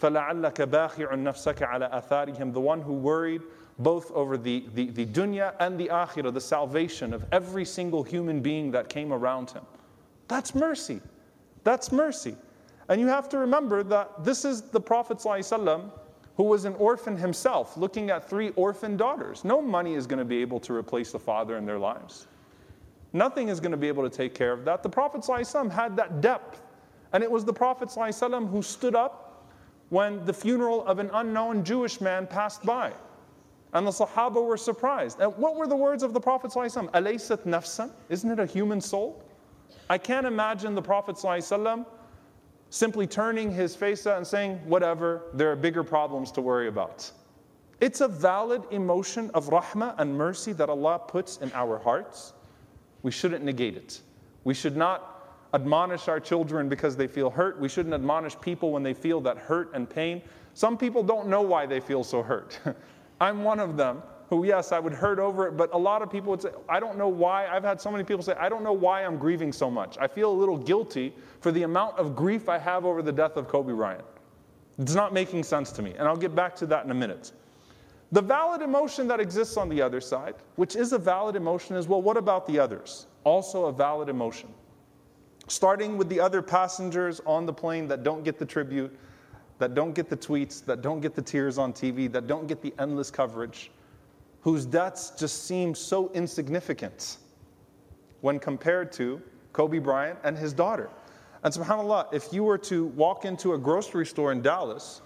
فَلَعَلَّكَ 0.00 0.54
بَاخِعٌ 0.54 1.08
نَفْسَكَ 1.10 1.56
عَلَى 1.56 1.92
أَثَارِهِمْ 1.92 2.52
The 2.52 2.60
one 2.60 2.80
who 2.80 2.92
worried 2.92 3.42
both 3.78 4.10
over 4.12 4.36
the, 4.36 4.64
the, 4.74 4.90
the 4.90 5.06
dunya 5.06 5.54
and 5.60 5.78
the 5.78 5.88
akhirah, 5.88 6.32
the 6.32 6.40
salvation 6.40 7.12
of 7.12 7.24
every 7.32 7.64
single 7.64 8.02
human 8.02 8.40
being 8.40 8.70
that 8.72 8.88
came 8.88 9.12
around 9.12 9.50
him. 9.50 9.64
That's 10.28 10.54
mercy. 10.54 11.00
That's 11.64 11.92
mercy. 11.92 12.36
And 12.88 13.00
you 13.00 13.06
have 13.06 13.28
to 13.30 13.38
remember 13.38 13.82
that 13.84 14.24
this 14.24 14.44
is 14.44 14.62
the 14.62 14.80
Prophet 14.80 15.18
ﷺ 15.18 15.90
who 16.36 16.44
was 16.44 16.64
an 16.64 16.74
orphan 16.74 17.16
himself, 17.16 17.76
looking 17.76 18.10
at 18.10 18.28
three 18.28 18.50
orphan 18.50 18.96
daughters. 18.96 19.44
No 19.44 19.60
money 19.60 19.94
is 19.94 20.06
going 20.06 20.20
to 20.20 20.24
be 20.24 20.40
able 20.40 20.60
to 20.60 20.72
replace 20.72 21.10
the 21.10 21.18
father 21.18 21.56
in 21.56 21.66
their 21.66 21.78
lives. 21.78 22.28
Nothing 23.12 23.48
is 23.48 23.58
going 23.58 23.72
to 23.72 23.76
be 23.76 23.88
able 23.88 24.08
to 24.08 24.16
take 24.16 24.34
care 24.34 24.52
of 24.52 24.64
that. 24.64 24.82
The 24.82 24.88
Prophet 24.88 25.22
ﷺ 25.22 25.70
had 25.72 25.96
that 25.96 26.20
depth. 26.20 26.62
And 27.12 27.24
it 27.24 27.30
was 27.30 27.44
the 27.44 27.52
Prophet 27.52 27.88
ﷺ 27.88 28.50
who 28.50 28.62
stood 28.62 28.94
up 28.94 29.46
when 29.88 30.24
the 30.26 30.32
funeral 30.32 30.86
of 30.86 30.98
an 30.98 31.10
unknown 31.14 31.64
Jewish 31.64 32.00
man 32.00 32.26
passed 32.26 32.62
by. 32.62 32.92
And 33.72 33.86
the 33.86 33.90
Sahaba 33.90 34.44
were 34.44 34.56
surprised. 34.56 35.20
And 35.20 35.34
what 35.36 35.56
were 35.56 35.66
the 35.66 35.76
words 35.76 36.02
of 36.02 36.12
the 36.14 36.20
Prophet 36.20 36.52
ﷺ? 36.52 36.90
Alaysat 36.92 37.44
nafsan? 37.44 37.90
Isn't 38.08 38.30
it 38.30 38.38
a 38.38 38.46
human 38.46 38.80
soul? 38.80 39.22
I 39.90 39.98
can't 39.98 40.26
imagine 40.26 40.74
the 40.74 40.82
Prophet 40.82 41.16
ﷺ 41.16 41.84
simply 42.73 43.05
turning 43.05 43.51
his 43.51 43.75
face 43.75 44.07
out 44.07 44.17
and 44.17 44.25
saying, 44.25 44.59
whatever, 44.65 45.21
there 45.35 45.51
are 45.51 45.55
bigger 45.55 45.83
problems 45.83 46.31
to 46.31 46.41
worry 46.41 46.67
about. 46.67 47.11
It's 47.79 48.01
a 48.01 48.07
valid 48.07 48.63
emotion 48.71 49.29
of 49.35 49.47
rahmah 49.49 49.93
and 49.99 50.17
mercy 50.17 50.53
that 50.53 50.69
Allah 50.69 50.97
puts 50.97 51.37
in 51.37 51.51
our 51.53 51.77
hearts. 51.77 52.33
We 53.03 53.11
shouldn't 53.11 53.45
negate 53.45 53.77
it. 53.77 54.01
We 54.43 54.55
should 54.55 54.75
not 54.75 55.37
admonish 55.53 56.07
our 56.07 56.19
children 56.19 56.67
because 56.67 56.97
they 56.97 57.05
feel 57.05 57.29
hurt. 57.29 57.59
We 57.59 57.69
shouldn't 57.69 57.93
admonish 57.93 58.41
people 58.41 58.71
when 58.71 58.81
they 58.81 58.95
feel 58.95 59.21
that 59.21 59.37
hurt 59.37 59.69
and 59.75 59.87
pain. 59.87 60.23
Some 60.55 60.75
people 60.75 61.03
don't 61.03 61.27
know 61.27 61.43
why 61.43 61.67
they 61.67 61.79
feel 61.79 62.03
so 62.03 62.23
hurt. 62.23 62.59
I'm 63.21 63.43
one 63.43 63.59
of 63.59 63.77
them. 63.77 64.01
Who, 64.29 64.45
yes, 64.45 64.71
I 64.71 64.79
would 64.79 64.93
hurt 64.93 65.19
over 65.19 65.47
it, 65.47 65.57
but 65.57 65.73
a 65.73 65.77
lot 65.77 66.01
of 66.01 66.11
people 66.11 66.31
would 66.31 66.41
say, 66.41 66.49
I 66.69 66.79
don't 66.79 66.97
know 66.97 67.07
why. 67.07 67.47
I've 67.47 67.63
had 67.63 67.79
so 67.79 67.91
many 67.91 68.03
people 68.03 68.23
say, 68.23 68.33
I 68.33 68.49
don't 68.49 68.63
know 68.63 68.73
why 68.73 69.03
I'm 69.03 69.17
grieving 69.17 69.51
so 69.51 69.69
much. 69.69 69.97
I 69.99 70.07
feel 70.07 70.31
a 70.31 70.33
little 70.33 70.57
guilty 70.57 71.13
for 71.41 71.51
the 71.51 71.63
amount 71.63 71.97
of 71.97 72.15
grief 72.15 72.49
I 72.49 72.57
have 72.57 72.85
over 72.85 73.01
the 73.01 73.11
death 73.11 73.37
of 73.37 73.47
Kobe 73.47 73.73
Bryant. 73.73 74.05
It's 74.79 74.95
not 74.95 75.13
making 75.13 75.43
sense 75.43 75.71
to 75.73 75.81
me, 75.81 75.93
and 75.97 76.07
I'll 76.07 76.17
get 76.17 76.33
back 76.33 76.55
to 76.57 76.65
that 76.67 76.83
in 76.85 76.91
a 76.91 76.95
minute. 76.95 77.31
The 78.11 78.21
valid 78.21 78.61
emotion 78.61 79.07
that 79.07 79.19
exists 79.19 79.57
on 79.57 79.69
the 79.69 79.81
other 79.81 79.99
side, 79.99 80.35
which 80.55 80.75
is 80.75 80.93
a 80.93 80.99
valid 80.99 81.35
emotion, 81.35 81.75
is 81.75 81.87
well, 81.87 82.01
what 82.01 82.17
about 82.17 82.45
the 82.47 82.59
others? 82.59 83.07
Also 83.23 83.65
a 83.65 83.71
valid 83.71 84.09
emotion. 84.09 84.49
Starting 85.47 85.97
with 85.97 86.09
the 86.09 86.19
other 86.19 86.41
passengers 86.41 87.21
on 87.25 87.45
the 87.45 87.53
plane 87.53 87.87
that 87.87 88.03
don't 88.03 88.23
get 88.23 88.39
the 88.39 88.45
tribute, 88.45 88.97
that 89.59 89.73
don't 89.75 89.93
get 89.93 90.09
the 90.09 90.17
tweets, 90.17 90.63
that 90.65 90.81
don't 90.81 91.01
get 91.01 91.15
the 91.15 91.21
tears 91.21 91.57
on 91.57 91.73
TV, 91.73 92.11
that 92.11 92.27
don't 92.27 92.47
get 92.47 92.61
the 92.61 92.73
endless 92.79 93.11
coverage, 93.11 93.71
whose 94.43 94.65
deaths 94.65 95.11
just 95.17 95.45
seem 95.45 95.73
so 95.73 96.11
insignificant 96.13 97.17
when 98.21 98.39
compared 98.39 98.91
to 98.91 99.21
Kobe 99.53 99.79
Bryant 99.79 100.19
and 100.23 100.37
his 100.37 100.53
daughter. 100.53 100.89
And 101.43 101.53
subhanAllah, 101.53 102.13
if 102.13 102.31
you 102.31 102.43
were 102.43 102.57
to 102.59 102.85
walk 102.87 103.25
into 103.25 103.53
a 103.53 103.57
grocery 103.57 104.05
store 104.05 104.31
in 104.31 104.41
Dallas, 104.41 105.01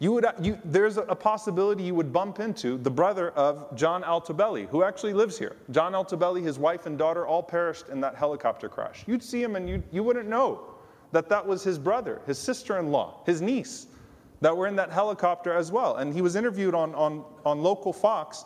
you 0.00 0.12
would, 0.12 0.26
you, 0.40 0.58
there's 0.64 0.96
a 0.96 1.14
possibility 1.14 1.84
you 1.84 1.94
would 1.94 2.12
bump 2.12 2.40
into 2.40 2.78
the 2.78 2.90
brother 2.90 3.30
of 3.30 3.74
John 3.76 4.02
Altobelli, 4.02 4.68
who 4.68 4.82
actually 4.82 5.14
lives 5.14 5.38
here. 5.38 5.56
John 5.70 5.92
Altobelli, 5.92 6.42
his 6.42 6.58
wife 6.58 6.86
and 6.86 6.98
daughter, 6.98 7.26
all 7.26 7.42
perished 7.42 7.88
in 7.88 8.00
that 8.00 8.14
helicopter 8.16 8.68
crash. 8.68 9.04
You'd 9.06 9.22
see 9.22 9.42
him 9.42 9.56
and 9.56 9.68
you, 9.68 9.82
you 9.92 10.02
wouldn't 10.02 10.28
know 10.28 10.74
that 11.12 11.28
that 11.28 11.46
was 11.46 11.62
his 11.62 11.78
brother, 11.78 12.20
his 12.26 12.38
sister 12.38 12.78
in 12.78 12.90
law, 12.90 13.20
his 13.24 13.40
niece 13.40 13.86
that 14.40 14.54
were 14.54 14.66
in 14.66 14.76
that 14.76 14.90
helicopter 14.90 15.54
as 15.54 15.70
well. 15.72 15.96
And 15.96 16.12
he 16.12 16.20
was 16.20 16.36
interviewed 16.36 16.74
on, 16.74 16.94
on, 16.94 17.24
on 17.46 17.62
local 17.62 17.92
Fox. 17.92 18.44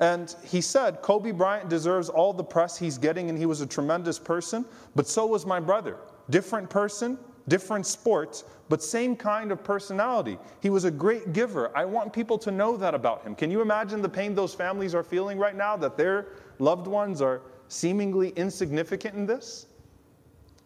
And 0.00 0.34
he 0.44 0.60
said, 0.60 1.00
Kobe 1.00 1.30
Bryant 1.30 1.68
deserves 1.70 2.08
all 2.08 2.32
the 2.32 2.44
press 2.44 2.76
he's 2.76 2.98
getting, 2.98 3.30
and 3.30 3.38
he 3.38 3.46
was 3.46 3.60
a 3.60 3.66
tremendous 3.66 4.18
person, 4.18 4.64
but 4.94 5.06
so 5.06 5.26
was 5.26 5.46
my 5.46 5.58
brother. 5.58 5.96
Different 6.28 6.68
person, 6.68 7.18
different 7.48 7.86
sport, 7.86 8.44
but 8.68 8.82
same 8.82 9.16
kind 9.16 9.50
of 9.50 9.64
personality. 9.64 10.38
He 10.60 10.68
was 10.68 10.84
a 10.84 10.90
great 10.90 11.32
giver. 11.32 11.74
I 11.76 11.84
want 11.86 12.12
people 12.12 12.36
to 12.38 12.50
know 12.50 12.76
that 12.76 12.94
about 12.94 13.22
him. 13.22 13.34
Can 13.34 13.50
you 13.50 13.62
imagine 13.62 14.02
the 14.02 14.08
pain 14.08 14.34
those 14.34 14.54
families 14.54 14.94
are 14.94 15.04
feeling 15.04 15.38
right 15.38 15.56
now 15.56 15.76
that 15.76 15.96
their 15.96 16.28
loved 16.58 16.86
ones 16.86 17.22
are 17.22 17.40
seemingly 17.68 18.30
insignificant 18.30 19.14
in 19.14 19.24
this? 19.24 19.66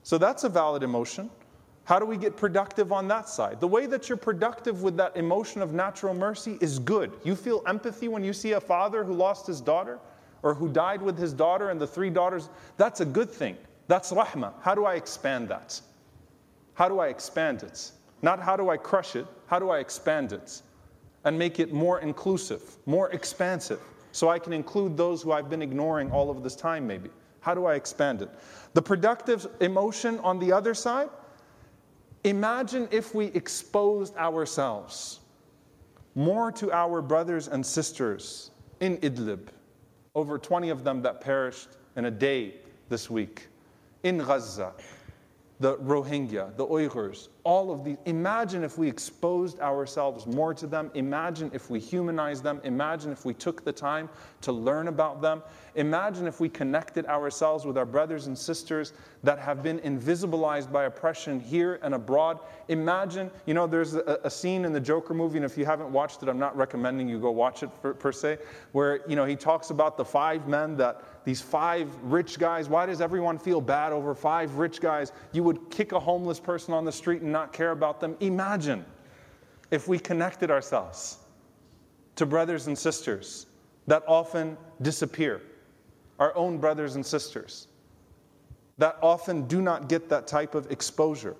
So 0.02 0.18
that's 0.18 0.44
a 0.44 0.48
valid 0.48 0.82
emotion. 0.82 1.30
How 1.90 1.98
do 1.98 2.06
we 2.06 2.16
get 2.16 2.36
productive 2.36 2.92
on 2.92 3.08
that 3.08 3.28
side? 3.28 3.58
The 3.58 3.66
way 3.66 3.86
that 3.86 4.08
you're 4.08 4.16
productive 4.16 4.84
with 4.84 4.96
that 4.98 5.16
emotion 5.16 5.60
of 5.60 5.72
natural 5.72 6.14
mercy 6.14 6.56
is 6.60 6.78
good. 6.78 7.10
You 7.24 7.34
feel 7.34 7.64
empathy 7.66 8.06
when 8.06 8.22
you 8.22 8.32
see 8.32 8.52
a 8.52 8.60
father 8.60 9.02
who 9.02 9.12
lost 9.12 9.48
his 9.48 9.60
daughter 9.60 9.98
or 10.44 10.54
who 10.54 10.68
died 10.68 11.02
with 11.02 11.18
his 11.18 11.32
daughter 11.32 11.70
and 11.70 11.80
the 11.80 11.88
three 11.88 12.08
daughters. 12.08 12.48
That's 12.76 13.00
a 13.00 13.04
good 13.04 13.28
thing. 13.28 13.56
That's 13.88 14.12
rahmah. 14.12 14.52
How 14.62 14.76
do 14.76 14.84
I 14.84 14.94
expand 14.94 15.48
that? 15.48 15.80
How 16.74 16.88
do 16.88 17.00
I 17.00 17.08
expand 17.08 17.64
it? 17.64 17.90
Not 18.22 18.38
how 18.38 18.56
do 18.56 18.70
I 18.70 18.76
crush 18.76 19.16
it, 19.16 19.26
how 19.48 19.58
do 19.58 19.70
I 19.70 19.80
expand 19.80 20.32
it 20.32 20.62
and 21.24 21.36
make 21.36 21.58
it 21.58 21.72
more 21.72 21.98
inclusive, 21.98 22.76
more 22.86 23.10
expansive, 23.10 23.80
so 24.12 24.28
I 24.28 24.38
can 24.38 24.52
include 24.52 24.96
those 24.96 25.22
who 25.22 25.32
I've 25.32 25.50
been 25.50 25.60
ignoring 25.60 26.12
all 26.12 26.30
of 26.30 26.44
this 26.44 26.54
time, 26.54 26.86
maybe? 26.86 27.10
How 27.40 27.52
do 27.52 27.66
I 27.66 27.74
expand 27.74 28.22
it? 28.22 28.30
The 28.74 28.82
productive 28.82 29.48
emotion 29.60 30.20
on 30.20 30.38
the 30.38 30.52
other 30.52 30.72
side, 30.72 31.08
imagine 32.24 32.88
if 32.90 33.14
we 33.14 33.26
exposed 33.26 34.16
ourselves 34.16 35.20
more 36.14 36.50
to 36.52 36.72
our 36.72 37.00
brothers 37.00 37.48
and 37.48 37.64
sisters 37.64 38.50
in 38.80 38.98
Idlib, 38.98 39.48
over 40.14 40.38
20 40.38 40.70
of 40.70 40.84
them 40.84 41.02
that 41.02 41.20
perished 41.20 41.68
in 41.96 42.06
a 42.06 42.10
day 42.10 42.54
this 42.88 43.08
week, 43.08 43.46
in 44.02 44.18
Gaza, 44.18 44.72
the 45.60 45.76
Rohingya, 45.76 46.56
the 46.56 46.66
Uyghurs, 46.66 47.28
all 47.44 47.70
of 47.70 47.84
these. 47.84 47.98
Imagine 48.06 48.64
if 48.64 48.78
we 48.78 48.88
exposed 48.88 49.60
ourselves 49.60 50.26
more 50.26 50.54
to 50.54 50.66
them. 50.66 50.90
Imagine 50.94 51.50
if 51.52 51.68
we 51.68 51.78
humanized 51.78 52.42
them. 52.42 52.62
Imagine 52.64 53.12
if 53.12 53.26
we 53.26 53.34
took 53.34 53.62
the 53.62 53.72
time 53.72 54.08
to 54.40 54.52
learn 54.52 54.88
about 54.88 55.20
them. 55.20 55.42
Imagine 55.74 56.26
if 56.26 56.40
we 56.40 56.48
connected 56.48 57.04
ourselves 57.06 57.66
with 57.66 57.76
our 57.76 57.84
brothers 57.84 58.26
and 58.26 58.36
sisters 58.36 58.94
that 59.22 59.38
have 59.38 59.62
been 59.62 59.78
invisibilized 59.80 60.72
by 60.72 60.84
oppression 60.84 61.38
here 61.38 61.78
and 61.82 61.94
abroad. 61.94 62.40
Imagine, 62.68 63.30
you 63.44 63.52
know, 63.52 63.66
there's 63.66 63.94
a, 63.94 64.18
a 64.24 64.30
scene 64.30 64.64
in 64.64 64.72
the 64.72 64.80
Joker 64.80 65.12
movie, 65.12 65.36
and 65.36 65.44
if 65.44 65.58
you 65.58 65.66
haven't 65.66 65.92
watched 65.92 66.22
it, 66.22 66.30
I'm 66.30 66.38
not 66.38 66.56
recommending 66.56 67.06
you 67.06 67.20
go 67.20 67.30
watch 67.30 67.62
it 67.62 67.70
per, 67.82 67.92
per 67.92 68.12
se, 68.12 68.38
where, 68.72 69.00
you 69.06 69.14
know, 69.14 69.26
he 69.26 69.36
talks 69.36 69.68
about 69.68 69.98
the 69.98 70.04
five 70.06 70.48
men 70.48 70.76
that 70.78 71.02
these 71.24 71.40
five 71.40 71.88
rich 72.02 72.38
guys. 72.38 72.68
Why 72.68 72.86
does 72.86 73.00
everyone 73.00 73.38
feel 73.38 73.60
bad 73.60 73.92
over 73.92 74.14
five 74.14 74.54
rich 74.56 74.80
guys? 74.80 75.12
You 75.32 75.42
would 75.44 75.70
kick 75.70 75.92
a 75.92 76.00
homeless 76.00 76.40
person 76.40 76.74
on 76.74 76.84
the 76.84 76.92
street 76.92 77.22
and 77.22 77.32
not 77.32 77.52
care 77.52 77.72
about 77.72 78.00
them. 78.00 78.16
Imagine 78.20 78.84
if 79.70 79.86
we 79.86 79.98
connected 79.98 80.50
ourselves 80.50 81.18
to 82.16 82.26
brothers 82.26 82.66
and 82.66 82.76
sisters 82.76 83.46
that 83.86 84.02
often 84.06 84.56
disappear, 84.82 85.42
our 86.18 86.34
own 86.36 86.58
brothers 86.58 86.96
and 86.96 87.04
sisters 87.04 87.68
that 88.78 88.96
often 89.02 89.46
do 89.46 89.60
not 89.60 89.88
get 89.88 90.08
that 90.08 90.26
type 90.26 90.54
of 90.54 90.70
exposure. 90.70 91.36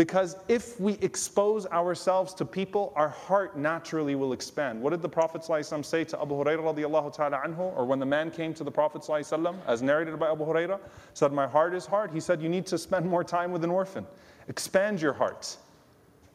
Because 0.00 0.36
if 0.46 0.78
we 0.78 0.94
expose 1.00 1.64
ourselves 1.66 2.34
to 2.34 2.44
people, 2.44 2.92
our 2.96 3.08
heart 3.08 3.56
naturally 3.56 4.14
will 4.14 4.34
expand. 4.34 4.82
What 4.82 4.90
did 4.90 5.00
the 5.00 5.08
Prophet 5.08 5.40
ﷺ 5.40 5.84
say 5.86 6.04
to 6.04 6.20
Abu 6.20 6.34
Hurairah 6.34 6.74
radiallahu 6.74 7.14
ta'ala 7.14 7.38
anhu, 7.38 7.74
or 7.74 7.86
when 7.86 7.98
the 7.98 8.06
man 8.06 8.30
came 8.30 8.52
to 8.54 8.64
the 8.64 8.70
Prophet 8.70 9.00
ﷺ, 9.00 9.56
as 9.66 9.80
narrated 9.80 10.18
by 10.18 10.30
Abu 10.30 10.44
Hurairah, 10.44 10.80
said, 11.14 11.32
My 11.32 11.46
heart 11.46 11.74
is 11.74 11.86
hard. 11.86 12.10
He 12.10 12.20
said, 12.20 12.42
You 12.42 12.50
need 12.50 12.66
to 12.66 12.76
spend 12.76 13.06
more 13.06 13.24
time 13.24 13.52
with 13.52 13.64
an 13.64 13.70
orphan. 13.70 14.06
Expand 14.48 15.00
your 15.00 15.14
heart. 15.14 15.56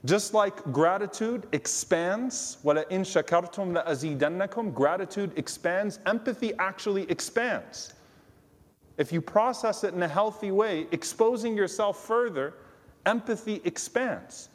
Just 0.06 0.34
like 0.34 0.64
gratitude 0.72 1.48
expands, 1.52 2.58
وَلَئِن 2.64 3.02
شَكَرْتُمْ 3.02 3.84
لَأَزِيدَنَّكُمْ 3.84 4.74
Gratitude 4.74 5.34
expands, 5.36 6.00
empathy 6.08 6.54
actually 6.58 7.04
expands. 7.12 7.94
If 8.98 9.12
you 9.14 9.22
process 9.22 9.84
it 9.84 9.94
in 9.94 10.02
a 10.02 10.08
healthy 10.08 10.50
way, 10.50 10.88
exposing 10.92 11.56
yourself 11.56 12.04
further, 12.04 12.56
empathy 13.07 13.61
expands. 13.65 14.51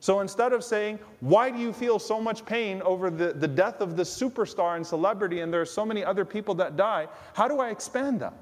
So 0.00 0.20
instead 0.20 0.52
of 0.52 0.62
saying, 0.62 0.98
Why 1.20 1.50
do 1.50 1.58
you 1.58 1.72
feel 1.72 1.98
so 1.98 2.20
much 2.20 2.44
pain 2.46 2.80
over 2.82 3.10
the, 3.10 3.32
the 3.32 3.48
death 3.48 3.80
of 3.80 3.96
this 3.96 4.16
superstar 4.16 4.76
and 4.76 4.86
celebrity, 4.86 5.40
and 5.40 5.52
there 5.52 5.60
are 5.60 5.66
so 5.66 5.84
many 5.84 6.04
other 6.04 6.24
people 6.24 6.54
that 6.56 6.76
die? 6.76 7.08
How 7.34 7.48
do 7.48 7.60
I 7.60 7.70
expand 7.70 8.20
that? 8.20 8.34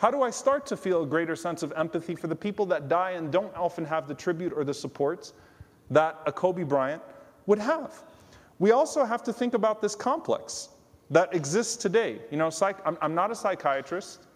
How 0.00 0.10
do 0.10 0.22
I 0.22 0.30
start 0.30 0.66
to 0.66 0.76
feel 0.76 1.02
a 1.02 1.06
greater 1.06 1.36
sense 1.36 1.62
of 1.62 1.72
empathy 1.76 2.14
for 2.14 2.26
the 2.26 2.36
people 2.36 2.66
that 2.66 2.88
die 2.88 3.12
and 3.12 3.30
don't 3.30 3.54
often 3.56 3.84
have 3.84 4.08
the 4.08 4.14
tribute 4.14 4.52
or 4.52 4.64
the 4.64 4.74
supports 4.74 5.32
that 5.90 6.20
a 6.26 6.32
Kobe 6.32 6.64
Bryant 6.64 7.02
would 7.46 7.58
have? 7.58 8.02
We 8.58 8.72
also 8.72 9.04
have 9.04 9.22
to 9.24 9.32
think 9.32 9.54
about 9.54 9.80
this 9.80 9.94
complex 9.94 10.70
that 11.10 11.34
exists 11.34 11.76
today. 11.76 12.18
You 12.30 12.36
know, 12.36 12.50
psych- 12.50 12.84
I'm, 12.84 12.98
I'm 13.00 13.14
not 13.14 13.30
a 13.30 13.34
psychiatrist. 13.34 14.26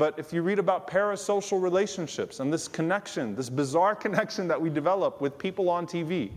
But 0.00 0.18
if 0.18 0.32
you 0.32 0.40
read 0.40 0.58
about 0.58 0.86
parasocial 0.86 1.60
relationships 1.60 2.40
and 2.40 2.50
this 2.50 2.68
connection, 2.68 3.34
this 3.34 3.50
bizarre 3.50 3.94
connection 4.06 4.48
that 4.48 4.58
we 4.58 4.70
develop 4.70 5.20
with 5.20 5.36
people 5.36 5.68
on 5.68 5.86
TV 5.86 6.30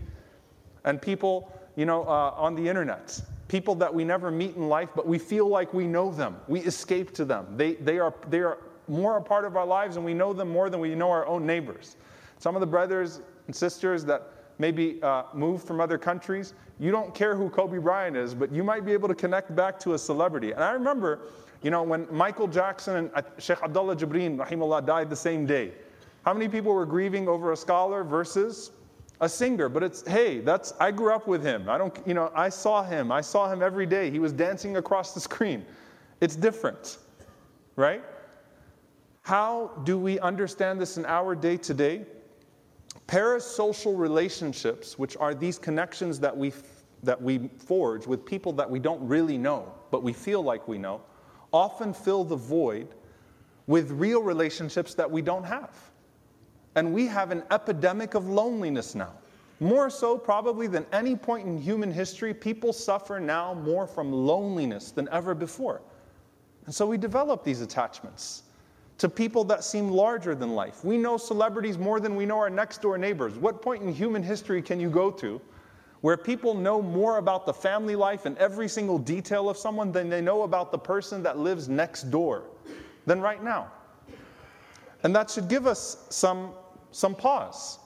and 0.84 1.00
people, 1.00 1.50
you 1.74 1.86
know, 1.86 2.02
uh, 2.02 2.34
on 2.36 2.54
the 2.54 2.68
internet, 2.68 3.18
people 3.48 3.74
that 3.76 3.92
we 3.92 4.04
never 4.04 4.30
meet 4.30 4.54
in 4.54 4.68
life, 4.68 4.90
but 4.94 5.06
we 5.06 5.18
feel 5.18 5.48
like 5.48 5.72
we 5.72 5.86
know 5.86 6.12
them. 6.12 6.36
We 6.46 6.60
escape 6.60 7.14
to 7.14 7.24
them. 7.24 7.46
They, 7.56 7.76
they, 7.76 7.98
are, 7.98 8.12
they 8.28 8.40
are 8.40 8.58
more 8.86 9.16
a 9.16 9.22
part 9.22 9.46
of 9.46 9.56
our 9.56 9.64
lives 9.64 9.96
and 9.96 10.04
we 10.04 10.12
know 10.12 10.34
them 10.34 10.50
more 10.50 10.68
than 10.68 10.78
we 10.78 10.94
know 10.94 11.10
our 11.10 11.26
own 11.26 11.46
neighbors. 11.46 11.96
Some 12.40 12.54
of 12.56 12.60
the 12.60 12.66
brothers 12.66 13.22
and 13.46 13.56
sisters 13.56 14.04
that 14.04 14.28
maybe 14.58 15.02
uh, 15.02 15.22
moved 15.32 15.66
from 15.66 15.80
other 15.80 15.96
countries, 15.96 16.52
you 16.78 16.90
don't 16.90 17.14
care 17.14 17.34
who 17.34 17.48
Kobe 17.48 17.78
Bryant 17.78 18.14
is, 18.14 18.34
but 18.34 18.52
you 18.52 18.62
might 18.62 18.84
be 18.84 18.92
able 18.92 19.08
to 19.08 19.14
connect 19.14 19.56
back 19.56 19.80
to 19.80 19.94
a 19.94 19.98
celebrity. 19.98 20.52
And 20.52 20.62
I 20.62 20.72
remember 20.72 21.20
you 21.64 21.70
know, 21.70 21.82
when 21.82 22.06
Michael 22.10 22.46
Jackson 22.46 22.96
and 22.96 23.10
uh, 23.14 23.22
Sheikh 23.38 23.62
Abdullah 23.62 23.96
Jabreen, 23.96 24.36
rahimullah, 24.36 24.84
died 24.84 25.08
the 25.08 25.16
same 25.16 25.46
day, 25.46 25.72
how 26.24 26.34
many 26.34 26.46
people 26.46 26.74
were 26.74 26.84
grieving 26.84 27.26
over 27.26 27.52
a 27.52 27.56
scholar 27.56 28.04
versus 28.04 28.70
a 29.22 29.28
singer? 29.28 29.70
But 29.70 29.82
it's, 29.82 30.06
hey, 30.06 30.40
that's, 30.40 30.74
I 30.78 30.90
grew 30.90 31.14
up 31.14 31.26
with 31.26 31.42
him. 31.42 31.70
I 31.70 31.78
don't, 31.78 31.98
you 32.06 32.12
know, 32.12 32.30
I 32.34 32.50
saw 32.50 32.82
him. 32.82 33.10
I 33.10 33.22
saw 33.22 33.50
him 33.50 33.62
every 33.62 33.86
day. 33.86 34.10
He 34.10 34.18
was 34.18 34.30
dancing 34.30 34.76
across 34.76 35.14
the 35.14 35.20
screen. 35.20 35.64
It's 36.20 36.36
different, 36.36 36.98
right? 37.76 38.04
How 39.22 39.70
do 39.84 39.98
we 39.98 40.20
understand 40.20 40.78
this 40.78 40.98
in 40.98 41.06
our 41.06 41.34
day 41.34 41.56
to 41.56 41.72
day? 41.72 42.04
Parasocial 43.08 43.98
relationships, 43.98 44.98
which 44.98 45.16
are 45.16 45.34
these 45.34 45.58
connections 45.58 46.20
that 46.20 46.36
we, 46.36 46.52
that 47.02 47.20
we 47.20 47.48
forge 47.56 48.06
with 48.06 48.26
people 48.26 48.52
that 48.52 48.70
we 48.70 48.78
don't 48.78 49.00
really 49.08 49.38
know, 49.38 49.72
but 49.90 50.02
we 50.02 50.12
feel 50.12 50.42
like 50.42 50.68
we 50.68 50.76
know, 50.76 51.00
often 51.54 51.94
fill 51.94 52.24
the 52.24 52.36
void 52.36 52.88
with 53.68 53.90
real 53.92 54.22
relationships 54.22 54.92
that 54.94 55.10
we 55.10 55.22
don't 55.22 55.44
have. 55.44 55.70
And 56.74 56.92
we 56.92 57.06
have 57.06 57.30
an 57.30 57.44
epidemic 57.52 58.14
of 58.14 58.28
loneliness 58.28 58.94
now. 58.94 59.12
More 59.60 59.88
so, 59.88 60.18
probably, 60.18 60.66
than 60.66 60.84
any 60.92 61.14
point 61.14 61.46
in 61.46 61.56
human 61.56 61.92
history, 61.92 62.34
people 62.34 62.72
suffer 62.72 63.20
now 63.20 63.54
more 63.54 63.86
from 63.86 64.12
loneliness 64.12 64.90
than 64.90 65.08
ever 65.12 65.32
before. 65.32 65.80
And 66.66 66.74
so 66.74 66.86
we 66.86 66.98
develop 66.98 67.44
these 67.44 67.60
attachments 67.60 68.42
to 68.98 69.08
people 69.08 69.44
that 69.44 69.62
seem 69.62 69.90
larger 69.90 70.34
than 70.34 70.54
life. 70.54 70.84
We 70.84 70.98
know 70.98 71.16
celebrities 71.16 71.78
more 71.78 72.00
than 72.00 72.16
we 72.16 72.26
know 72.26 72.38
our 72.38 72.50
next 72.50 72.82
door 72.82 72.98
neighbors. 72.98 73.34
What 73.36 73.62
point 73.62 73.82
in 73.82 73.92
human 73.92 74.22
history 74.22 74.60
can 74.60 74.80
you 74.80 74.90
go 74.90 75.10
to 75.12 75.40
where 76.04 76.18
people 76.18 76.52
know 76.52 76.82
more 76.82 77.16
about 77.16 77.46
the 77.46 77.54
family 77.54 77.96
life 77.96 78.26
and 78.26 78.36
every 78.36 78.68
single 78.68 78.98
detail 78.98 79.48
of 79.48 79.56
someone 79.56 79.90
than 79.90 80.10
they 80.10 80.20
know 80.20 80.42
about 80.42 80.70
the 80.70 80.76
person 80.76 81.22
that 81.22 81.38
lives 81.38 81.66
next 81.66 82.10
door 82.10 82.42
than 83.06 83.22
right 83.22 83.42
now? 83.42 83.72
And 85.02 85.16
that 85.16 85.30
should 85.30 85.48
give 85.48 85.66
us 85.66 86.04
some, 86.10 86.50
some 86.90 87.14
pause. 87.14 87.78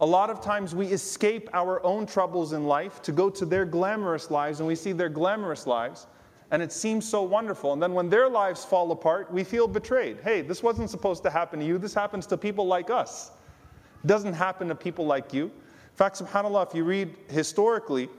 A 0.00 0.06
lot 0.06 0.28
of 0.28 0.40
times 0.40 0.74
we 0.74 0.88
escape 0.88 1.48
our 1.52 1.80
own 1.84 2.04
troubles 2.04 2.52
in 2.52 2.64
life 2.64 3.00
to 3.02 3.12
go 3.12 3.30
to 3.30 3.46
their 3.46 3.64
glamorous 3.64 4.28
lives, 4.28 4.58
and 4.58 4.66
we 4.66 4.74
see 4.74 4.90
their 4.90 5.08
glamorous 5.08 5.68
lives, 5.68 6.08
and 6.50 6.60
it 6.60 6.72
seems 6.72 7.08
so 7.08 7.22
wonderful. 7.22 7.72
And 7.72 7.80
then 7.80 7.92
when 7.92 8.10
their 8.10 8.28
lives 8.28 8.64
fall 8.64 8.90
apart, 8.90 9.32
we 9.32 9.44
feel 9.44 9.68
betrayed. 9.68 10.18
Hey, 10.24 10.42
this 10.42 10.64
wasn't 10.64 10.90
supposed 10.90 11.22
to 11.22 11.30
happen 11.30 11.60
to 11.60 11.64
you. 11.64 11.78
This 11.78 11.94
happens 11.94 12.26
to 12.26 12.36
people 12.36 12.66
like 12.66 12.90
us. 12.90 13.30
It 14.02 14.08
doesn't 14.08 14.34
happen 14.34 14.66
to 14.66 14.74
people 14.74 15.06
like 15.06 15.32
you. 15.32 15.52
In 15.96 15.98
fact, 15.98 16.20
subhanAllah, 16.20 16.68
if 16.68 16.74
you 16.74 16.84
read 16.84 17.14
historically, 17.30 18.10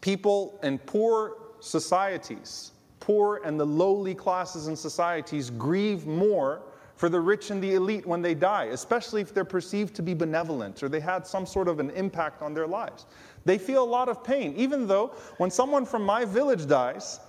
people 0.00 0.58
in 0.62 0.78
poor 0.78 1.36
societies, 1.60 2.72
poor 3.00 3.42
and 3.44 3.60
the 3.60 3.66
lowly 3.66 4.14
classes 4.14 4.66
in 4.66 4.74
societies 4.74 5.50
grieve 5.50 6.06
more 6.06 6.62
for 6.96 7.10
the 7.10 7.20
rich 7.20 7.50
and 7.50 7.62
the 7.62 7.74
elite 7.74 8.06
when 8.06 8.22
they 8.22 8.32
die, 8.32 8.64
especially 8.72 9.20
if 9.20 9.34
they're 9.34 9.44
perceived 9.44 9.94
to 9.96 10.02
be 10.02 10.14
benevolent 10.14 10.82
or 10.82 10.88
they 10.88 11.00
had 11.00 11.26
some 11.26 11.44
sort 11.44 11.68
of 11.68 11.80
an 11.80 11.90
impact 11.90 12.40
on 12.40 12.54
their 12.54 12.66
lives. 12.66 13.04
They 13.44 13.58
feel 13.58 13.84
a 13.84 13.84
lot 13.84 14.08
of 14.08 14.24
pain, 14.24 14.54
even 14.56 14.86
though 14.86 15.08
when 15.36 15.50
someone 15.50 15.84
from 15.84 16.02
my 16.02 16.24
village 16.24 16.66
dies, 16.66 17.20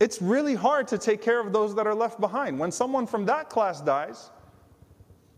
it's 0.00 0.20
really 0.20 0.56
hard 0.56 0.88
to 0.88 0.98
take 0.98 1.22
care 1.22 1.38
of 1.38 1.52
those 1.52 1.72
that 1.76 1.86
are 1.86 1.94
left 1.94 2.20
behind. 2.20 2.58
When 2.58 2.72
someone 2.72 3.06
from 3.06 3.26
that 3.26 3.48
class 3.48 3.80
dies, 3.80 4.30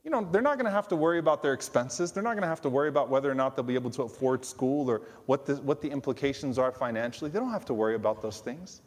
you 0.04 0.10
know, 0.10 0.26
they're 0.30 0.40
not 0.40 0.56
going 0.56 0.64
to 0.64 0.70
have 0.70 0.88
to 0.88 0.96
worry 0.96 1.18
about 1.18 1.42
their 1.42 1.52
expenses. 1.52 2.10
They're 2.10 2.22
not 2.22 2.32
going 2.32 2.42
to 2.42 2.48
have 2.48 2.62
to 2.62 2.70
worry 2.70 2.88
about 2.88 3.10
whether 3.10 3.30
or 3.30 3.34
not 3.34 3.54
they'll 3.54 3.64
be 3.64 3.74
able 3.74 3.90
to 3.90 4.02
afford 4.02 4.44
school 4.44 4.90
or 4.90 5.02
what 5.26 5.44
the, 5.44 5.56
what 5.56 5.82
the 5.82 5.90
implications 5.90 6.58
are 6.58 6.72
financially. 6.72 7.30
They 7.30 7.38
don't 7.38 7.50
have 7.50 7.66
to 7.66 7.74
worry 7.74 7.96
about 7.96 8.22
those 8.22 8.40
things. 8.40 8.80